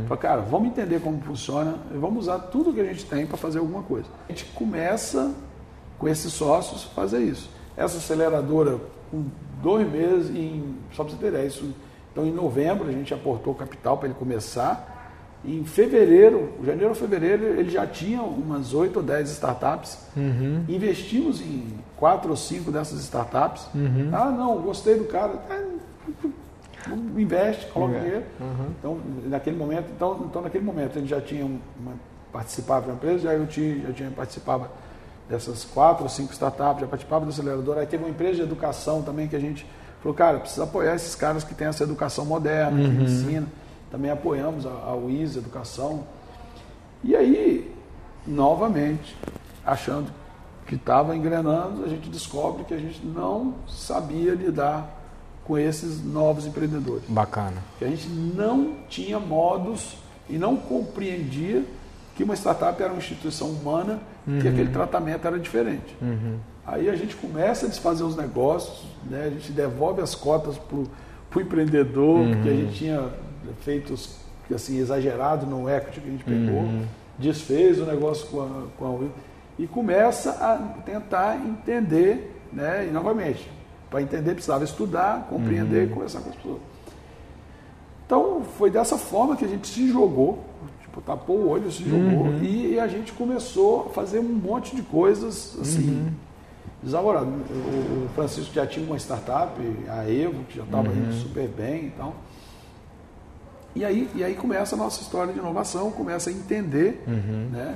[0.06, 3.38] Falei, cara, vamos entender como funciona e vamos usar tudo que a gente tem para
[3.38, 4.06] fazer alguma coisa.
[4.28, 5.32] A gente começa
[5.98, 7.48] com esses sócios a fazer isso.
[7.76, 8.78] Essa aceleradora,
[9.10, 9.24] com
[9.62, 11.74] dois meses, em, só para você ter ideia, isso,
[12.12, 14.95] então em novembro a gente aportou capital para ele começar.
[15.46, 19.98] Em fevereiro, janeiro ou fevereiro, ele já tinha umas 8 ou 10 startups.
[20.68, 23.68] Investimos em quatro ou cinco dessas startups.
[24.12, 25.34] Ah, não, gostei do cara.
[25.48, 25.64] É,
[27.16, 28.24] investe, coloca dinheiro.
[28.78, 31.92] Então, naquele momento, então, então, naquele momento, ele já tinha uma,
[32.32, 34.70] participava da empresa, já eu tinha, já tinha participava
[35.28, 37.78] dessas quatro ou cinco startups, já participava do acelerador.
[37.78, 39.66] Aí teve uma empresa de educação também que a gente
[40.00, 43.46] falou, cara, precisa apoiar esses caras que têm essa educação moderna, que ensina.
[43.90, 46.04] Também apoiamos a, a WIS Educação.
[47.04, 47.72] E aí,
[48.26, 49.16] novamente,
[49.64, 50.10] achando
[50.66, 54.92] que estava engrenando, a gente descobre que a gente não sabia lidar
[55.44, 57.04] com esses novos empreendedores.
[57.08, 57.62] Bacana.
[57.78, 59.96] Que a gente não tinha modos
[60.28, 61.64] e não compreendia
[62.16, 64.00] que uma startup era uma instituição humana,
[64.40, 65.94] que aquele tratamento era diferente.
[66.66, 69.26] Aí a gente começa a desfazer os negócios, né?
[69.26, 73.08] a gente devolve as cotas para o empreendedor, porque a gente tinha
[73.60, 73.94] feito
[74.54, 76.68] assim, exagerado no equity que a gente pegou,
[77.18, 79.08] desfez o negócio com a, com a
[79.58, 82.86] e começa a tentar entender, né?
[82.88, 83.50] e novamente,
[83.90, 86.60] para entender precisava estudar, compreender e conversar com as pessoas.
[88.04, 90.44] Então foi dessa forma que a gente se jogou,
[90.80, 92.38] tipo, tapou o olho, se jogou uhum.
[92.42, 95.90] e, e, a gente começou a fazer um monte de coisas assim.
[95.90, 96.12] Uhum.
[96.82, 97.26] Desaborado.
[97.26, 100.94] O Francisco já tinha uma startup, a Evo, que já estava uhum.
[100.94, 102.14] indo super bem e tal.
[103.76, 107.48] E aí, e aí começa a nossa história de inovação, começa a entender, uhum.
[107.52, 107.74] né?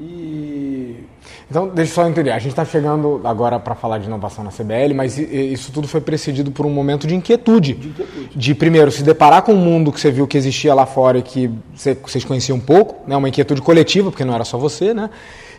[0.00, 1.04] E...
[1.50, 2.30] Então, deixa eu só entender.
[2.30, 6.00] A gente está chegando agora para falar de inovação na CBL, mas isso tudo foi
[6.00, 7.74] precedido por um momento de inquietude.
[7.74, 8.30] De inquietude.
[8.34, 11.22] De, primeiro, se deparar com um mundo que você viu que existia lá fora e
[11.22, 13.16] que vocês conheciam um pouco, né?
[13.16, 15.10] uma inquietude coletiva, porque não era só você, né?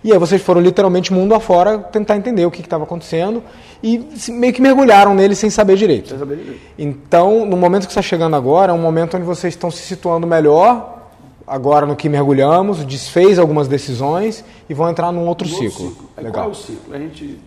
[0.04, 3.44] E aí vocês foram literalmente mundo afora tentar entender o que estava acontecendo
[3.82, 6.10] e meio que mergulharam nele sem saber direito.
[6.10, 6.62] Sem saber direito.
[6.78, 10.26] Então, no momento que está chegando agora, é um momento onde vocês estão se situando
[10.28, 10.98] melhor
[11.48, 15.90] agora no que mergulhamos, desfez algumas decisões e vão entrar num outro ciclo.
[15.90, 16.10] ciclo.
[16.18, 16.34] Legal.
[16.34, 16.94] Qual é o ciclo?
[16.94, 17.40] A gente.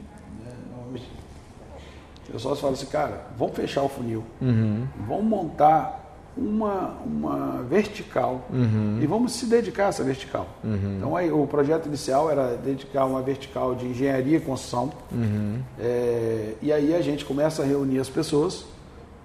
[2.33, 4.87] Eu só falo assim, cara, vamos fechar o funil, uhum.
[5.09, 6.00] vamos montar
[6.37, 8.99] uma, uma vertical uhum.
[9.03, 10.49] e vamos se dedicar a essa vertical.
[10.65, 10.97] Uhum.
[10.97, 14.93] Então aí, o projeto inicial era dedicar uma vertical de engenharia e construção.
[15.13, 15.61] Uhum.
[15.79, 18.65] É, e aí a gente começa a reunir as pessoas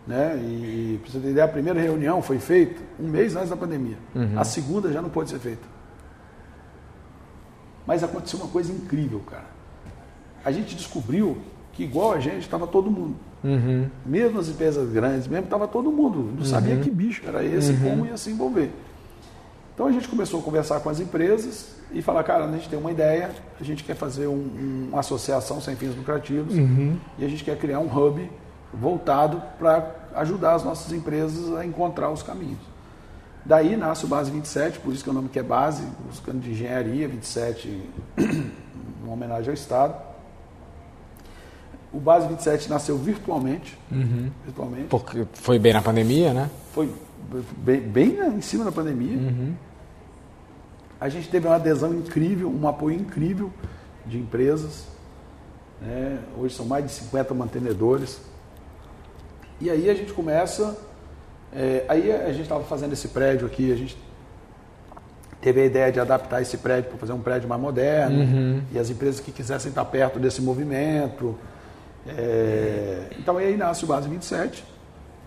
[0.07, 0.37] né?
[0.37, 3.97] E, para você ideia, a primeira reunião foi feita um mês antes da pandemia.
[4.13, 4.39] Uhum.
[4.39, 5.67] A segunda já não pôde ser feita.
[7.87, 9.47] Mas aconteceu uma coisa incrível, cara.
[10.43, 11.37] A gente descobriu
[11.75, 13.15] que igual a gente estava todo mundo.
[13.43, 13.87] Uhum.
[14.05, 16.19] Mesmo as empresas grandes, mesmo estava todo mundo.
[16.19, 16.45] Não uhum.
[16.45, 17.89] sabia que bicho era esse, uhum.
[17.89, 18.71] como ia se envolver.
[19.73, 22.79] Então a gente começou a conversar com as empresas e falar, cara, a gente tem
[22.79, 26.97] uma ideia, a gente quer fazer um, uma associação sem fins lucrativos uhum.
[27.19, 28.31] e a gente quer criar um hub
[28.73, 32.59] voltado para ajudar as nossas empresas a encontrar os caminhos.
[33.43, 36.51] Daí nasce o Base 27, por isso que o nome que é Base, buscando de
[36.51, 37.83] engenharia 27,
[39.03, 40.14] uma homenagem ao Estado.
[41.95, 43.79] O Base 27 nasceu virtualmente.
[43.89, 44.29] Uhum.
[44.43, 44.87] virtualmente.
[44.89, 46.49] Porque foi bem na pandemia, né?
[46.73, 46.91] Foi
[47.57, 49.17] bem, bem em cima da pandemia.
[49.17, 49.53] Uhum.
[50.99, 53.49] A gente teve uma adesão incrível, um apoio incrível
[54.05, 54.87] de empresas.
[55.81, 56.19] Né?
[56.37, 58.19] Hoje são mais de 50 mantenedores.
[59.61, 60.77] E aí a gente começa.
[61.53, 63.97] É, aí a gente estava fazendo esse prédio aqui, a gente
[65.39, 68.19] teve a ideia de adaptar esse prédio para fazer um prédio mais moderno.
[68.19, 68.61] Uhum.
[68.73, 71.37] E as empresas que quisessem estar perto desse movimento.
[72.07, 74.63] É, então aí nasce o Base 27.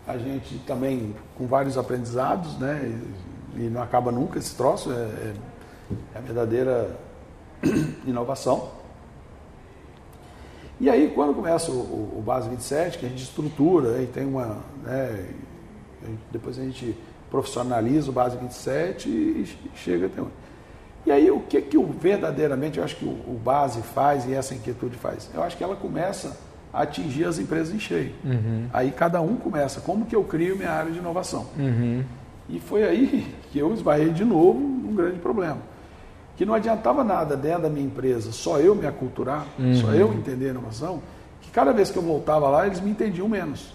[0.07, 2.95] A gente também com vários aprendizados, né?
[3.57, 5.35] E, e não acaba nunca esse troço, é, é,
[6.15, 6.97] é a verdadeira
[8.07, 8.71] inovação.
[10.81, 14.59] E aí, quando começa o, o, Base 27, que a gente estrutura, e tem uma.
[14.85, 15.29] Né,
[16.31, 16.97] depois a gente
[17.29, 20.33] profissionaliza o Base 27 e chega até onde.
[21.05, 24.35] E aí, o que, que o, verdadeiramente eu acho que o, o, Base faz e
[24.35, 25.29] essa inquietude faz?
[25.35, 26.33] Eu acho que ela começa a
[26.73, 28.13] atingir as empresas em cheio.
[28.25, 28.67] Uhum.
[28.73, 31.47] Aí cada um começa, como que eu crio minha área de inovação?
[31.59, 32.03] Uhum.
[32.49, 35.59] E foi aí que eu esbarrei de novo num grande problema
[36.39, 39.75] que não adiantava nada dentro da minha empresa, só eu me aculturar, uhum.
[39.75, 41.03] só eu entender a inovação,
[41.41, 43.75] que cada vez que eu voltava lá, eles me entendiam menos.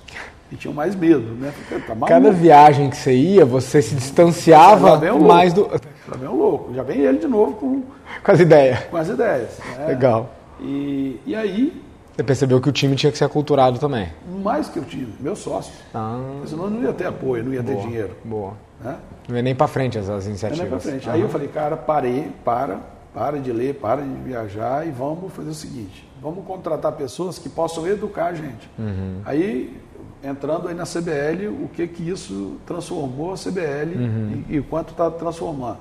[0.49, 1.51] E tinham mais medo, né?
[1.85, 5.69] Tá cada viagem que você ia, você se distanciava mais do.
[6.07, 7.83] Já vem o louco, já vem ele de novo com,
[8.23, 8.79] com as ideias.
[8.85, 9.59] Com as ideias.
[9.77, 9.87] Né?
[9.87, 10.33] Legal.
[10.61, 11.82] E, e aí.
[12.15, 14.09] Você percebeu que o time tinha que ser aculturado também?
[14.43, 15.75] Mais que o time, meus sócios.
[15.93, 16.19] Ah.
[16.45, 18.15] Senão não ia ter apoio, não ia boa, ter dinheiro.
[18.23, 18.53] Boa.
[18.83, 18.97] Né?
[19.27, 20.59] Não ia nem para frente as, as iniciativas.
[20.59, 21.07] Não ia para frente.
[21.07, 21.13] Uhum.
[21.13, 22.81] Aí eu falei, cara, parei, para,
[23.15, 27.49] para de ler, para de viajar e vamos fazer o seguinte: vamos contratar pessoas que
[27.49, 28.69] possam educar a gente.
[28.77, 29.21] Uhum.
[29.25, 29.75] Aí,
[30.23, 34.43] entrando aí na CBL, o que que isso transformou a CBL uhum.
[34.49, 35.79] e, e quanto está transformando.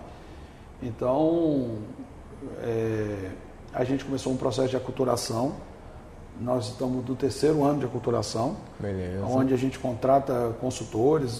[0.82, 1.76] Então,
[2.62, 3.30] é,
[3.74, 5.52] a gente começou um processo de aculturação.
[6.40, 9.24] Nós estamos no terceiro ano de aculturação, Beleza.
[9.24, 11.38] onde a gente contrata consultores,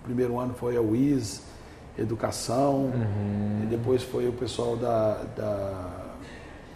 [0.00, 1.42] o primeiro ano foi a WIS,
[1.98, 3.60] Educação, uhum.
[3.62, 5.90] e depois foi o pessoal da, da,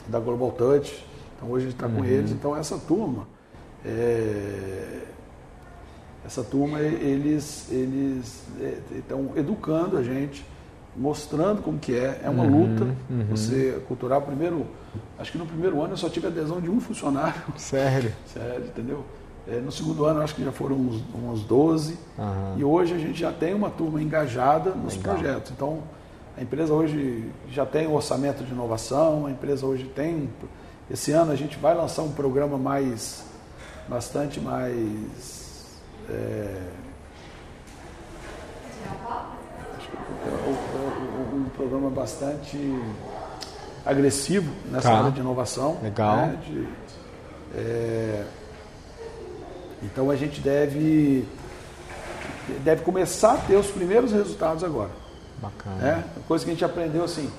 [0.08, 1.02] da Global Touch.
[1.36, 1.96] Então hoje a gente está uhum.
[1.96, 2.30] com eles.
[2.32, 3.26] Então essa turma,
[3.82, 5.04] é,
[6.24, 8.44] essa turma eles eles
[8.94, 10.44] estão é, educando a gente,
[10.94, 12.20] mostrando como que é.
[12.22, 12.74] É uma uhum.
[12.74, 12.84] luta.
[13.08, 13.26] Uhum.
[13.30, 14.66] Você culturar primeiro,
[15.18, 17.42] acho que no primeiro ano eu só tive adesão de um funcionário.
[17.56, 18.12] Sério?
[18.26, 19.04] Sério, entendeu?
[19.48, 21.96] É, no segundo ano, acho que já foram uns, uns 12.
[22.18, 22.58] Uhum.
[22.58, 25.14] E hoje a gente já tem uma turma engajada nos Legal.
[25.14, 25.52] projetos.
[25.52, 25.82] Então,
[26.36, 30.28] a empresa hoje já tem um orçamento de inovação, a empresa hoje tem.
[30.90, 33.24] Esse ano a gente vai lançar um programa mais.
[33.88, 35.80] bastante mais.
[36.10, 36.62] É,
[39.76, 42.58] acho que é um, um programa bastante
[43.86, 44.98] agressivo nessa tá.
[44.98, 45.78] área de inovação.
[45.82, 46.16] Legal.
[46.16, 46.68] Né, de,
[47.54, 48.24] é,
[49.82, 51.26] então a gente deve
[52.62, 54.90] deve começar a ter os primeiros resultados agora.
[55.40, 55.76] Bacana.
[55.76, 56.04] Né?
[56.26, 57.30] Coisa que a gente aprendeu assim,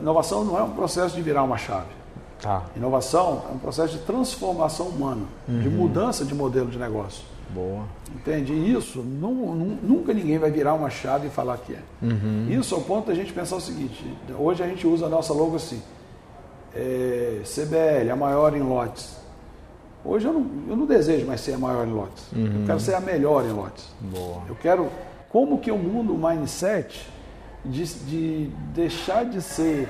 [0.00, 1.88] inovação não é um processo de virar uma chave.
[2.40, 2.62] Tá.
[2.76, 7.22] Inovação é um processo de transformação humana, de mudança de modelo de negócio.
[7.54, 7.84] Boa.
[8.14, 8.52] Entende?
[8.52, 11.82] E isso nu- nunca ninguém vai virar uma chave e falar que é.
[12.50, 14.04] Isso ao ponto da gente pensar o seguinte:
[14.38, 15.80] hoje a gente usa a nossa logo assim,
[16.74, 19.16] é, CBL, a maior em lotes.
[20.04, 22.26] Hoje eu não, eu não desejo mais ser a maior em lotes.
[22.34, 23.88] Eu quero ser a melhor em lotes.
[24.00, 24.42] Boa.
[24.48, 24.88] Eu quero
[25.30, 27.08] como que eu mudo o mindset
[27.64, 29.88] de, de deixar de ser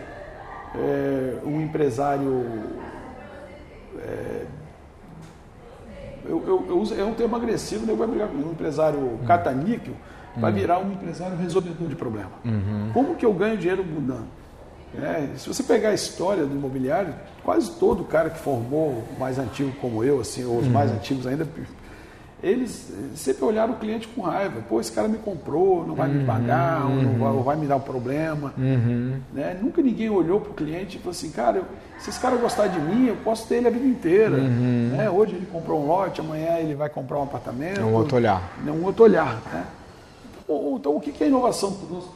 [0.77, 2.45] é, um empresário.
[3.99, 4.45] é,
[6.29, 7.95] eu, eu- eu uso, é um termo agressivo, né?
[7.95, 8.49] vai brigar comigo.
[8.49, 9.95] Um empresário cataníquel
[10.37, 12.31] vai virar um empresário resolvedor de problema.
[12.93, 14.27] Como que eu ganho dinheiro mudando?
[14.97, 19.73] É, se você pegar a história do imobiliário, quase todo cara que formou, mais antigo
[19.81, 21.47] como eu, assim, ou os mais antigos ainda,
[22.45, 24.61] eles sempre olharam o cliente com raiva.
[24.69, 27.67] Pô, esse cara me comprou, não vai me pagar, ou, não vai, ou vai me
[27.67, 28.53] dar um problema.
[29.33, 29.59] Né?
[29.63, 31.65] Nunca ninguém olhou para o cliente e falou assim, cara, eu-
[31.99, 34.37] se esse cara gostar de mim, eu posso ter ele a vida inteira.
[34.37, 35.09] Né?
[35.09, 37.81] Hoje ele comprou um lote, amanhã ele vai comprar um apartamento.
[37.81, 38.43] É um outro olhar.
[38.67, 39.41] É um outro olhar.
[39.51, 39.65] Né?
[40.45, 42.09] Então, então, o que que a inovação trouxe?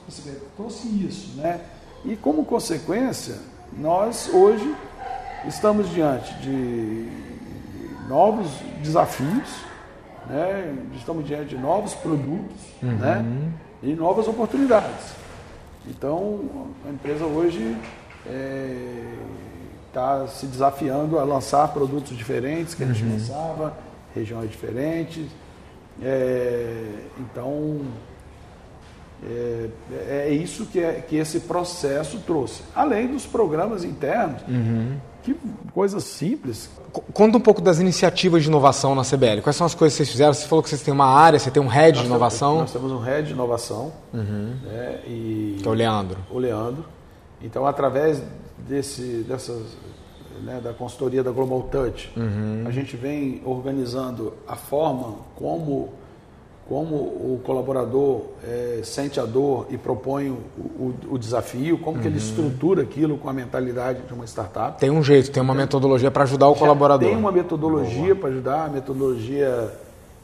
[0.56, 1.40] Trouxe isso.
[1.40, 1.58] Né?
[2.04, 3.36] E como consequência,
[3.78, 4.74] nós hoje
[5.46, 7.08] estamos diante de
[8.08, 8.48] novos
[8.82, 9.48] desafios,
[10.28, 10.76] né?
[10.96, 13.24] estamos diante de novos produtos né?
[13.82, 15.14] e novas oportunidades.
[15.86, 17.76] Então, a empresa hoje
[19.88, 23.74] está se desafiando a lançar produtos diferentes que a gente lançava,
[24.14, 25.26] regiões diferentes.
[26.02, 26.84] É,
[27.18, 27.80] então,
[29.24, 29.68] é,
[30.28, 32.62] é isso que, é- que esse processo trouxe.
[32.74, 34.40] Além dos programas internos,
[35.22, 35.34] que
[35.74, 36.70] coisas simples.
[36.92, 39.40] Co- Conta um pouco das iniciativas de inovação na CBL.
[39.42, 40.32] Quais são as coisas que vocês fizeram?
[40.32, 42.72] Você falou que vocês têm uma área, você tem um head de Nós inovação, Temos,
[42.74, 46.18] nós temos um head de inovação, né, e que é o Leandro.
[46.30, 46.84] o Leandro.
[47.42, 48.22] Então, através
[48.66, 49.62] desse, dessas,
[50.42, 52.10] né, da consultoria da Global Touch,
[52.66, 55.90] a gente vem organizando a forma como,
[56.68, 62.06] como o colaborador eh, sente a dor e propõe o, o- o desafio, como que
[62.06, 64.78] ele estrutura aquilo com a mentalidade de uma startup.
[64.78, 67.08] Tem um jeito, tem uma metodologia para ajudar o colaborador.
[67.08, 69.72] Tem uma metodologia para ajudar, a metodologia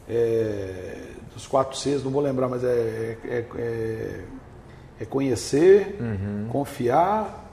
[0.09, 0.97] é,
[1.35, 4.21] dos quatro Cs, não vou lembrar, mas é, é, é-
[5.01, 6.47] é conhecer, Uhum.
[6.53, 7.44] confiar,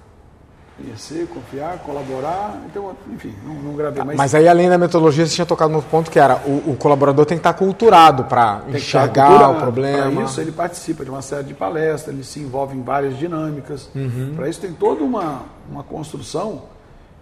[0.81, 2.61] conhecer, confiar, colaborar.
[2.69, 5.81] Então, enfim, não, não gravei, mas, Mas aí, além da metodologia, você tinha tocado no
[5.81, 9.53] ponto que era o, o colaborador tem que estar culturado para enxergar culturado.
[9.53, 10.11] o problema.
[10.11, 13.89] Para isso, ele participa de uma série de palestras, ele se envolve em várias dinâmicas.
[13.95, 14.33] Uhum.
[14.35, 16.63] Para isso, tem toda uma, uma construção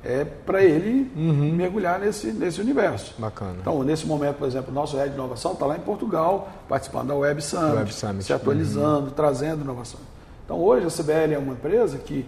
[0.04, 1.54] é, para ele Uhum.
[1.56, 3.14] mergulhar nesse, nesse universo.
[3.18, 3.58] Bacana.
[3.60, 7.08] Então, nesse momento, por exemplo, o nosso Head de Inovação está lá em Portugal, participando
[7.10, 8.16] da Web Summit, Web Summit.
[8.16, 8.22] Uhum.
[8.22, 10.00] se atualizando, trazendo inovação.
[10.46, 12.26] Então, hoje a CBL é uma empresa que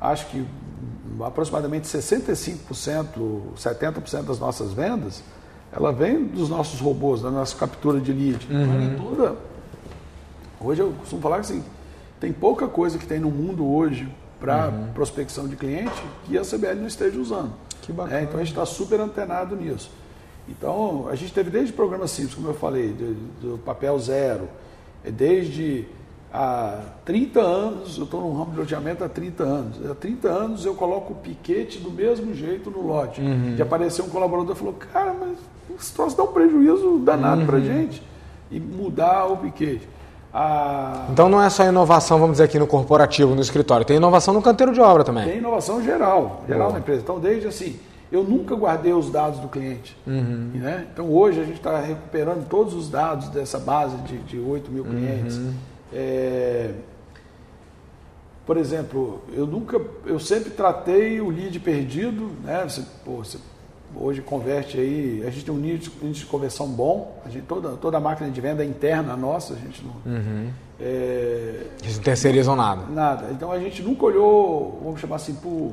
[0.00, 0.46] acho que
[1.24, 3.06] aproximadamente 65%,
[3.56, 5.22] 70% das nossas vendas,
[5.72, 8.46] ela vem dos nossos robôs, da nossa captura de lead.
[8.50, 8.86] Uhum.
[8.86, 9.36] é toda...
[10.60, 11.64] Hoje eu costumo falar que assim,
[12.18, 14.08] tem pouca coisa que tem no mundo hoje
[14.40, 17.46] para prospecção de cliente que a CBL não esteja usando.
[17.46, 17.68] Uhum.
[17.82, 18.18] Que bacana.
[18.18, 19.90] É, então a gente está super antenado nisso.
[20.48, 24.48] Então a gente teve desde programas simples, como eu falei, do, do papel zero,
[25.04, 25.86] desde
[26.32, 29.90] há 30 anos, eu estou no ramo de loteamento há 30 anos.
[29.90, 33.20] Há 30 anos eu coloco o piquete do mesmo jeito no lote.
[33.20, 33.54] Uhum.
[33.54, 35.36] De aparecer um colaborador e falou, cara, mas
[35.78, 37.46] esse troço dá um prejuízo danado Uhum.
[37.46, 38.02] para gente.
[38.50, 39.86] E mudar o piquete.
[40.32, 43.84] A- Então não é só inovação, vamos dizer aqui no corporativo, no escritório.
[43.84, 45.24] Tem inovação no canteiro de obra também.
[45.26, 46.72] Tem inovação geral, geral Boa.
[46.74, 47.00] na empresa.
[47.02, 47.76] Então, desde assim,
[48.12, 49.96] eu nunca guardei os dados do cliente.
[50.06, 50.50] Uhum.
[50.54, 50.86] Né?
[50.92, 54.84] Então, hoje a gente está recuperando todos os dados dessa base de, de 8 mil
[54.84, 55.36] clientes.
[55.36, 55.52] Uhum.
[55.92, 56.70] É,
[58.46, 62.64] por exemplo, eu nunca, eu sempre tratei o lead perdido, né?
[62.66, 63.38] Você, pô, você
[63.94, 67.96] hoje converte aí, a gente tem um índice, de conversão bom, a gente, toda, toda
[67.96, 70.12] a máquina de venda é interna nossa, a gente não.
[70.12, 70.48] Uhum.
[70.80, 72.86] é, Eles não terceirizam nada.
[72.90, 73.28] Nada.
[73.32, 75.72] Então a gente nunca olhou, vamos chamar assim, pro,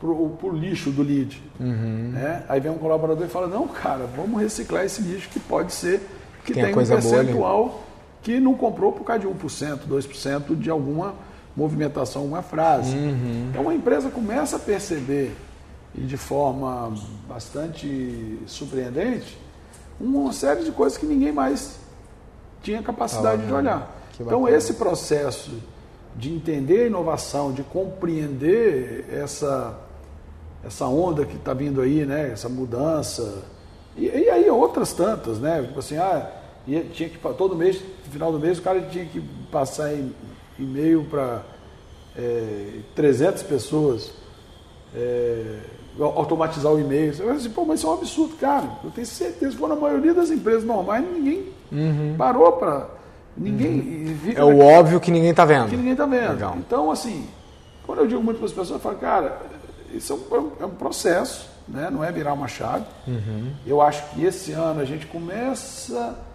[0.00, 1.42] pro, pro lixo do lead.
[1.60, 2.12] Uhum.
[2.14, 2.44] né?
[2.48, 6.00] Aí vem um colaborador e fala, não, cara, vamos reciclar esse lixo que pode ser
[6.44, 7.26] que Tem tem um coisa boa ali.
[7.26, 7.84] percentual
[8.28, 11.14] que não comprou por causa de 1%, 2% de alguma
[11.56, 12.94] movimentação, uma frase.
[12.94, 13.48] Uhum.
[13.48, 15.34] Então a empresa começa a perceber,
[15.94, 16.92] e de forma
[17.26, 19.38] bastante surpreendente,
[19.98, 21.78] uma série de coisas que ninguém mais
[22.62, 23.96] tinha capacidade de olhar.
[24.12, 25.52] Que Então esse processo
[26.14, 29.74] de entender a inovação, de compreender essa,
[30.62, 32.30] essa onda que está vindo aí, né?
[32.30, 33.42] essa mudança,
[33.96, 35.62] e, e aí outras tantas, né?
[35.62, 36.30] Tipo assim, ah,
[36.68, 39.90] E tinha que, todo mês, no final do mês, o cara tinha que passar
[40.58, 41.40] e-mail para
[42.14, 44.12] é, 300 pessoas,
[44.94, 45.60] é,
[45.98, 47.14] automatizar o e-mail.
[47.14, 48.68] Você vai assim, pô, mas isso é um absurdo, cara.
[48.84, 52.14] Eu tenho certeza que na maioria das empresas normais ninguém uhum.
[52.18, 52.86] parou para.
[53.34, 53.80] Ninguém.
[53.80, 54.32] Uhum.
[54.36, 55.70] É o óbvio que ninguém está vendo.
[55.70, 56.32] Que ninguém está vendo.
[56.32, 56.54] Legal.
[56.58, 57.26] Então, assim,
[57.86, 59.40] quando eu digo muito para as pessoas, eu falo, cara,
[59.94, 61.88] isso é um, é um processo, né?
[61.90, 62.84] não é virar uma chave.
[63.06, 63.52] Uhum.
[63.66, 66.27] Eu acho que esse ano a gente começa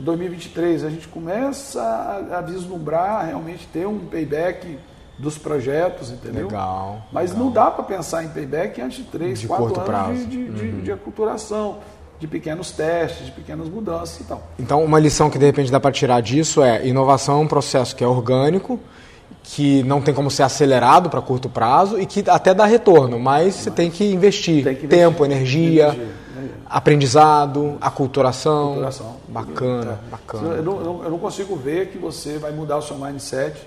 [0.00, 4.78] 2023 a gente começa a, a, vislumbrar realmente ter um payback
[5.18, 6.46] dos projetos, entendeu?
[6.46, 7.02] Legal.
[7.12, 7.44] Mas legal.
[7.44, 10.26] não dá para pensar em payback antes de 3, de 4 anos prazo.
[10.26, 10.80] de, de, uhum.
[10.80, 11.78] de aculturação,
[12.18, 14.42] de pequenos testes, de pequenas mudanças e tal.
[14.58, 17.94] Então, uma lição que de repente dá para tirar disso é inovação é um processo
[17.94, 18.80] que é orgânico,
[19.42, 23.46] que não tem como ser acelerado para curto prazo e que até dá retorno, mas,
[23.46, 25.88] mas você tem que investir, tem que investir tempo, energia.
[25.88, 26.23] energia
[26.74, 28.64] Aprendizado, aculturação.
[28.64, 29.16] aculturação.
[29.28, 30.10] Bacana, é.
[30.10, 30.54] bacana.
[30.56, 33.64] Eu não, eu não, consigo ver que você vai mudar o seu mindset.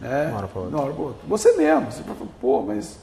[0.00, 0.28] Né?
[0.28, 1.02] Uma hora para outra.
[1.02, 1.20] outra.
[1.26, 1.90] Você mesmo.
[1.90, 2.96] Você fala, pô, mas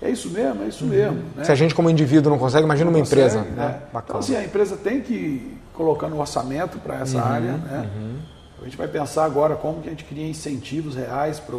[0.00, 0.90] é isso mesmo, é isso uhum.
[0.90, 1.22] mesmo.
[1.36, 1.44] Né?
[1.44, 3.42] Se a gente como indivíduo não consegue, imagina não uma consegue, empresa.
[3.42, 3.54] Né?
[3.54, 4.00] né?
[4.04, 7.52] Então, assim, a empresa tem que colocar no orçamento para essa uhum, área.
[7.52, 7.88] Né?
[7.94, 8.16] Uhum.
[8.62, 11.54] A gente vai pensar agora como que a gente cria incentivos reais para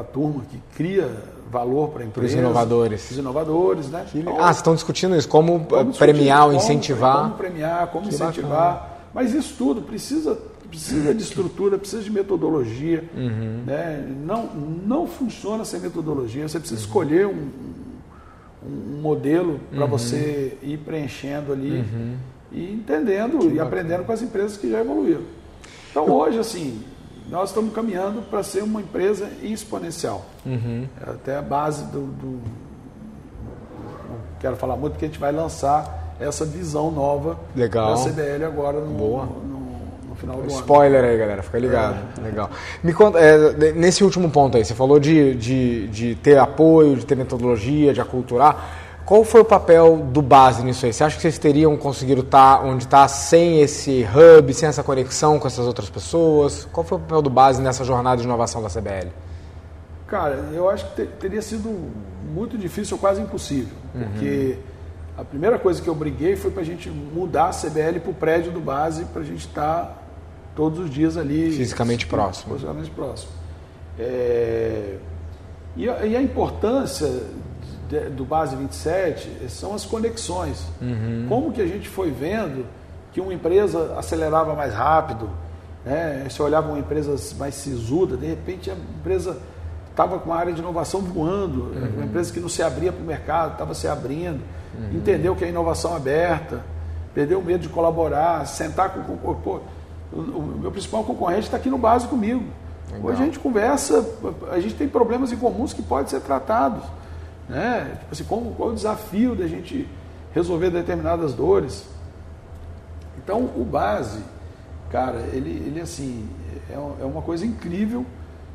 [0.00, 1.10] a turma que cria
[1.50, 2.34] valor para a empresa.
[2.34, 3.10] Para os inovadores.
[3.10, 4.06] Os inovadores, né?
[4.14, 5.66] Então, ah, vocês estão discutindo isso, como
[5.98, 7.22] premiar ou incentivar.
[7.22, 8.72] Como premiar, como que incentivar.
[8.74, 8.94] Bacana.
[9.14, 10.36] Mas isso tudo precisa,
[10.68, 13.04] precisa de estrutura, precisa de metodologia.
[13.16, 13.62] Uhum.
[13.64, 14.04] Né?
[14.26, 16.48] Não, não funciona sem metodologia.
[16.48, 16.86] Você precisa uhum.
[16.86, 17.48] escolher um,
[18.66, 19.90] um modelo para uhum.
[19.90, 22.16] você ir preenchendo ali uhum.
[22.50, 23.62] e entendendo que e bacana.
[23.62, 25.22] aprendendo com as empresas que já evoluíram.
[25.92, 26.82] Então hoje, assim,
[27.28, 30.24] nós estamos caminhando para ser uma empresa exponencial.
[30.44, 30.86] Uhum.
[31.00, 32.26] É até a base do, do,
[34.08, 37.94] Não quero falar muito, porque a gente vai lançar essa visão nova Legal.
[37.94, 39.24] da CBL agora no, Boa.
[39.24, 41.08] no, no final do Spoiler ano.
[41.08, 41.98] aí, galera, fica ligado.
[42.18, 42.24] É.
[42.24, 42.50] Legal.
[42.82, 47.06] Me conta, é, nesse último ponto aí, você falou de, de, de ter apoio, de
[47.06, 48.83] ter metodologia, de aculturar.
[49.04, 50.92] Qual foi o papel do base nisso aí?
[50.92, 54.82] Você acha que vocês teriam conseguido estar tá onde está sem esse hub, sem essa
[54.82, 56.66] conexão com essas outras pessoas?
[56.72, 59.10] Qual foi o papel do base nessa jornada de inovação da CBL?
[60.06, 61.68] Cara, eu acho que teria sido
[62.32, 63.76] muito difícil ou quase impossível.
[63.94, 64.04] Uhum.
[64.04, 64.58] Porque
[65.18, 68.14] a primeira coisa que eu briguei foi para a gente mudar a CBL para o
[68.14, 69.98] prédio do base, para a gente estar tá
[70.56, 71.50] todos os dias ali.
[71.50, 72.54] Fisicamente próximo.
[72.54, 73.32] Fisicamente próximo.
[73.98, 74.96] É...
[75.76, 77.10] E, a, e a importância
[78.16, 80.64] do Base 27 são as conexões.
[80.80, 81.26] Uhum.
[81.28, 82.66] Como que a gente foi vendo
[83.12, 85.30] que uma empresa acelerava mais rápido,
[85.84, 86.26] né?
[86.28, 89.38] você olhava uma empresa mais sisuda, de repente a empresa
[89.90, 91.92] estava com uma área de inovação voando, uhum.
[91.96, 94.40] uma empresa que não se abria para o mercado, estava se abrindo,
[94.76, 94.96] uhum.
[94.96, 96.62] entendeu que é inovação aberta,
[97.14, 99.60] perdeu o medo de colaborar, sentar com o pô,
[100.12, 102.44] o meu principal concorrente está aqui no base comigo.
[102.92, 103.10] Legal.
[103.10, 104.04] Hoje a gente conversa,
[104.50, 106.82] a gente tem problemas em comuns que podem ser tratados.
[107.48, 107.96] Né?
[108.00, 109.88] Tipo assim, como, qual o desafio da gente
[110.32, 111.88] resolver determinadas dores?
[113.18, 114.22] Então, o base,
[114.90, 116.28] cara, ele, ele assim,
[116.70, 118.04] é, é uma coisa incrível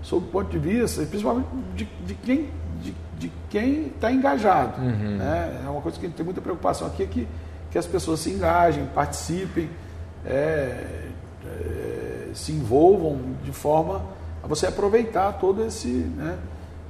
[0.01, 2.49] sob o ponto de vista, principalmente de, de quem
[2.81, 4.81] de, de quem está engajado.
[4.81, 5.17] Uhum.
[5.17, 5.61] Né?
[5.65, 7.27] É uma coisa que a gente tem muita preocupação aqui, é que,
[7.71, 9.69] que as pessoas se engajem, participem,
[10.25, 11.07] é,
[11.45, 14.01] é, se envolvam de forma
[14.43, 16.37] a você aproveitar todo esse, né,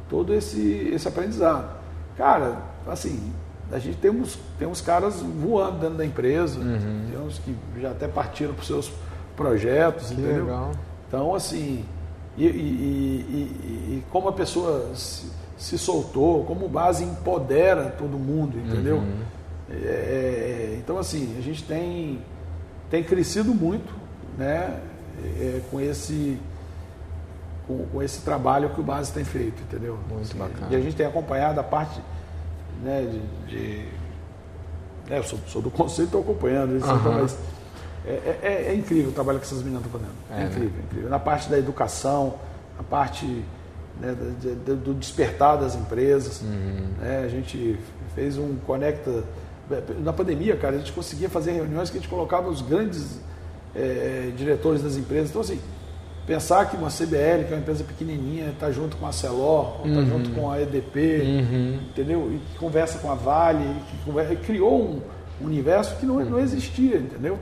[0.07, 1.78] todo esse, esse aprendizado.
[2.19, 3.31] Cara, assim,
[3.71, 7.05] a gente tem uns, tem uns caras voando dentro da empresa, uhum.
[7.09, 8.91] tem uns que já até partiram para os seus
[9.37, 10.43] projetos, que entendeu?
[10.43, 10.71] Legal.
[11.07, 11.85] Então, assim,
[12.37, 18.59] e, e, e, e como a pessoa se, se, soltou, como base empodera todo mundo,
[18.59, 18.97] entendeu?
[18.97, 19.21] Uhum.
[19.71, 22.21] É, é, então, assim, a gente tem,
[22.89, 23.93] tem crescido muito
[24.37, 24.77] né,
[25.39, 26.37] é, com esse
[27.69, 29.99] com, com, esse trabalho que o Base tem feito, entendeu?
[30.09, 30.67] Muito bacana.
[30.71, 32.01] E a gente tem acompanhado a parte
[32.83, 33.07] né,
[33.45, 33.47] de.
[33.47, 33.85] de
[35.07, 37.21] né, eu sou, sou, do conselho estou acompanhando isso, uhum.
[37.21, 37.37] mas
[38.07, 40.15] é, é, é, é, incrível o trabalho que essas meninas estão fazendo.
[40.31, 40.83] É, é incrível, né?
[40.89, 41.09] incrível.
[41.11, 42.33] Na parte da educação,
[42.75, 43.45] na parte
[44.01, 46.41] né, de, do despertar das empresas.
[46.41, 46.93] Uhum.
[46.99, 47.79] Né, a gente
[48.15, 49.23] fez um conecta.
[49.99, 53.19] Na pandemia, cara, a gente conseguia fazer reuniões que a gente colocava os grandes
[53.75, 55.29] é, diretores das empresas.
[55.29, 55.59] Então, assim,
[56.29, 59.99] Pensar que uma CBL, que é uma empresa pequenininha, está junto com a Celor, está
[59.99, 60.05] uhum.
[60.05, 61.79] junto com a EDP, uhum.
[61.89, 62.31] entendeu?
[62.31, 66.25] E que conversa com a Vale, que conversa, criou um universo que não, uhum.
[66.25, 67.39] não existia, entendeu?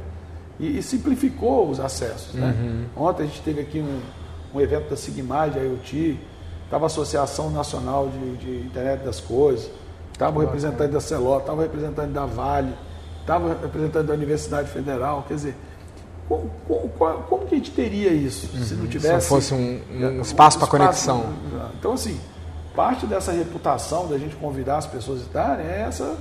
[0.58, 2.34] E, e, simplificou os acessos.
[2.34, 2.56] Né?
[2.58, 2.86] Uhum.
[2.96, 4.00] Ontem a gente teve aqui um,
[4.58, 6.18] um evento da Sigmar de IoT,
[6.64, 9.70] estava a Associação Nacional de, de Internet das Coisas,
[10.14, 12.74] estava o representante da Celor, estava o representante da Vale,
[13.20, 15.56] estava o representante da Universidade Federal, quer dizer,
[16.28, 16.90] como, como,
[17.24, 18.64] como, que a gente teria isso uhum.
[18.64, 19.22] se não tivesse.
[19.22, 21.34] Se fosse um, um espaço para conexão.
[21.80, 22.20] Então, assim,
[22.76, 26.18] parte dessa reputação da gente convidar as pessoas a estarem é essa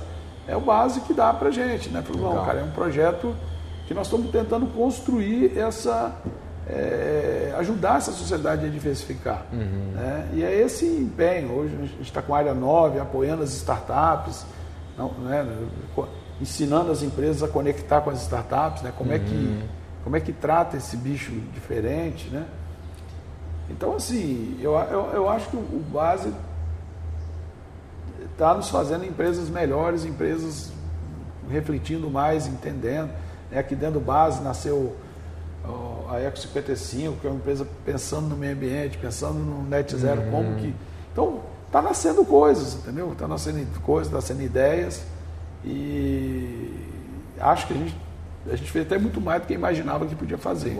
[0.47, 2.03] é o base que dá para gente, né?
[2.17, 3.35] Não, cara, é um projeto
[3.85, 6.15] que nós estamos tentando construir essa
[6.69, 9.45] é, ajudar essa sociedade a diversificar.
[9.51, 9.91] Uhum.
[9.93, 10.29] Né?
[10.33, 11.53] E é esse empenho.
[11.53, 14.45] Hoje a gente está com a área 9, apoiando as startups,
[14.97, 15.45] não, né?
[16.41, 18.91] ensinando as empresas a conectar com as startups, né?
[18.97, 19.15] como, uhum.
[19.15, 19.61] é que, uhum.
[20.07, 22.29] Como é que trata esse bicho diferente.
[22.29, 22.47] Né?
[23.69, 26.33] Então, assim, eu, eu, eu acho que o base
[28.31, 30.71] está nos fazendo empresas melhores, empresas
[31.49, 33.11] refletindo mais, entendendo.
[33.51, 33.59] Né?
[33.59, 34.95] Aqui dentro do base nasceu
[36.09, 40.21] a Eco 55, que é uma empresa pensando no meio ambiente, pensando no net zero,
[40.21, 40.31] uhum.
[40.31, 40.73] como que.
[41.11, 43.11] Então, está nascendo coisas, entendeu?
[43.11, 45.03] Está nascendo coisas, está nascendo ideias.
[45.65, 46.71] E
[47.41, 48.06] acho que a gente,
[48.51, 50.77] a gente fez até muito mais do que imaginava que podia fazer?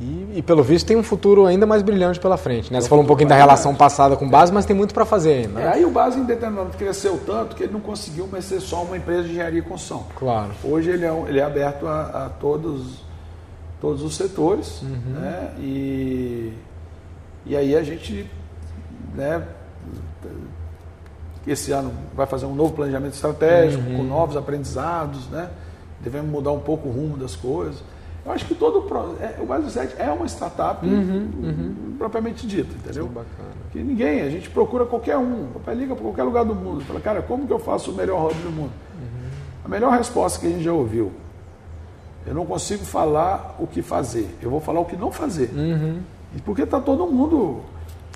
[0.00, 2.72] E, e, pelo visto tem um futuro ainda mais brilhante pela frente.
[2.72, 2.80] Né?
[2.80, 5.34] Você falou um pouquinho da relação passada com o Base, mas tem muito para fazer
[5.34, 5.60] ainda.
[5.60, 5.66] Né?
[5.66, 8.82] É, aí o Base em determinado cresceu tanto que ele não conseguiu mais ser só
[8.84, 10.06] uma empresa de engenharia e construção.
[10.16, 10.50] Claro.
[10.64, 13.02] Hoje ele é, ele é aberto a, a todos
[13.82, 15.20] todos os setores, uhum.
[15.20, 15.50] né?
[15.58, 16.52] E,
[17.44, 18.30] e aí a gente,
[19.12, 19.44] né,
[21.44, 23.96] esse ano vai fazer um novo planejamento estratégico, uhum.
[23.96, 25.50] com novos aprendizados, né?
[26.02, 27.82] Devemos mudar um pouco o rumo das coisas.
[28.24, 28.86] Eu acho que todo
[29.20, 31.94] é, o Brasil 7 é uma startup uhum, uhum.
[31.98, 33.10] propriamente dita, entendeu?
[33.12, 33.22] Sim,
[33.72, 37.00] que ninguém, a gente procura qualquer um, papai liga para qualquer lugar do mundo, fala,
[37.00, 38.70] cara, como que eu faço o melhor hobby do mundo?
[38.94, 39.28] Uhum.
[39.64, 41.10] A melhor resposta que a gente já ouviu
[42.26, 45.50] eu não consigo falar o que fazer, eu vou falar o que não fazer.
[45.54, 46.00] Uhum.
[46.44, 47.60] Porque está todo mundo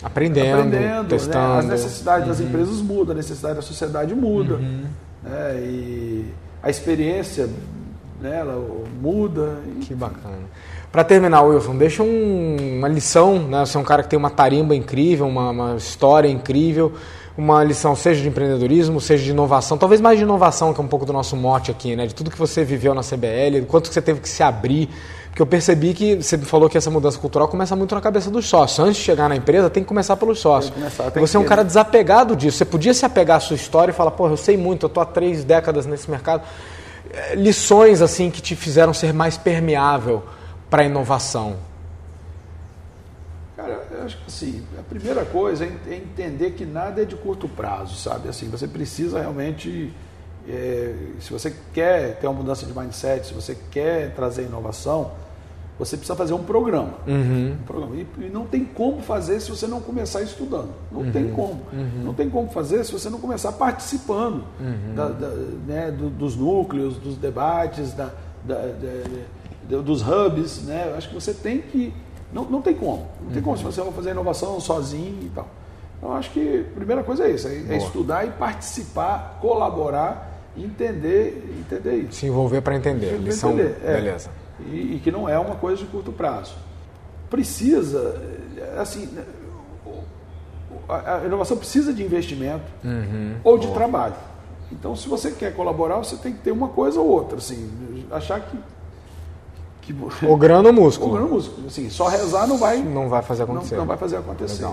[0.02, 1.54] aprendendo, aprendendo testando.
[1.54, 1.58] Né?
[1.58, 2.28] As necessidades uhum.
[2.28, 4.54] das empresas mudam, a necessidade da sociedade muda.
[4.54, 4.84] Uhum.
[5.22, 5.60] Né?
[5.60, 6.26] E
[6.62, 7.48] a experiência
[8.20, 8.62] né, ela
[9.00, 9.58] muda.
[9.80, 10.44] Que bacana.
[10.90, 13.66] Para terminar, Wilson, deixa um, uma lição, né?
[13.66, 16.92] Você é um cara que tem uma tarimba incrível, uma, uma história incrível
[17.36, 20.88] uma lição, seja de empreendedorismo, seja de inovação, talvez mais de inovação, que é um
[20.88, 22.06] pouco do nosso mote aqui, né?
[22.06, 24.88] De tudo que você viveu na CBL, do quanto que você teve que se abrir.
[25.26, 28.48] Porque eu percebi que você falou que essa mudança cultural começa muito na cabeça dos
[28.48, 28.78] sócios.
[28.78, 30.72] Antes de chegar na empresa, tem que começar pelos sócios.
[30.72, 32.56] Começar, você é um cara desapegado disso.
[32.56, 35.02] Você podia se apegar à sua história e falar, pô, eu sei muito, eu estou
[35.02, 36.42] há três décadas nesse mercado.
[37.10, 40.24] É, lições assim que te fizeram ser mais permeável
[40.68, 41.56] para a inovação.
[43.56, 47.16] Cara, eu acho que assim, a primeira coisa é, é entender que nada é de
[47.16, 48.28] curto prazo, sabe?
[48.28, 49.92] Assim, você precisa realmente,
[50.48, 55.12] é, se você quer ter uma mudança de mindset, se você quer trazer inovação,
[55.78, 56.94] você precisa fazer um programa.
[57.06, 57.52] Uhum.
[57.52, 57.96] Um programa.
[57.96, 60.70] E, e, não tem como fazer se você não começar estudando.
[60.90, 61.12] Não uhum.
[61.12, 61.60] tem como.
[61.72, 62.02] Uhum.
[62.04, 64.94] Não tem como fazer se você não começar participando uhum.
[64.94, 65.28] da, da,
[65.66, 68.10] né, do, dos núcleos, dos debates, da,
[69.68, 70.62] dos hubs.
[70.62, 70.94] Né?
[70.96, 71.92] Acho que você tem que
[72.32, 73.06] não, não tem como.
[73.22, 75.48] Não tem como se você vai fazer inovação sozinho e tal.
[75.98, 81.56] Então, acho que a primeira coisa é isso, é, é estudar e participar, colaborar entender,
[81.58, 82.12] entender isso.
[82.14, 83.18] Se envolver para entender.
[83.18, 83.76] Lição, entender.
[83.84, 83.94] É.
[83.94, 84.30] Beleza.
[84.60, 86.54] E, e, que não é uma coisa de curto prazo.
[87.28, 88.20] Precisa,
[88.78, 89.08] assim,
[90.88, 93.34] a, a inovação precisa de investimento uhum.
[93.44, 93.78] ou de Boa.
[93.78, 94.14] trabalho.
[94.72, 97.38] Então, se você quer colaborar, você tem que ter uma coisa ou outra.
[97.38, 98.56] Assim, achar que
[99.86, 99.94] que...
[100.26, 101.24] O grano ou músculo?
[101.24, 101.68] O músculo.
[101.68, 102.78] Assim, só rezar não vai...
[102.78, 103.74] Não vai fazer acontecer.
[103.74, 104.66] Não, não vai fazer acontecer.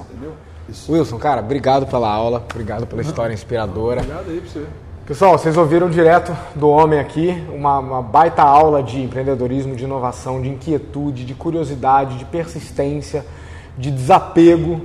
[0.90, 4.02] Wilson, cara, obrigado pela aula, obrigado pela história inspiradora.
[4.02, 4.68] Obrigado aí pra você.
[5.06, 10.42] Pessoal, vocês ouviram direto do homem aqui, uma, uma, baita aula de empreendedorismo, de inovação,
[10.42, 13.26] de inquietude, de curiosidade, de persistência,
[13.78, 14.80] de desapego.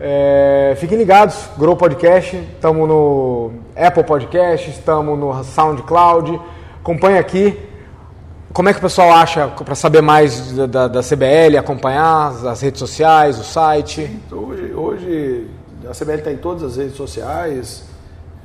[0.00, 6.40] É, fiquem ligados, Grow Podcast, estamos no Apple Podcast, estamos no SoundCloud.
[6.80, 7.56] Acompanhe aqui,
[8.52, 12.60] como é que o pessoal acha para saber mais da, da, da, CBL, acompanhar as
[12.60, 14.20] redes sociais, o site?
[14.32, 15.46] Hoje, hoje
[15.88, 17.88] a CBL está em todas as redes sociais.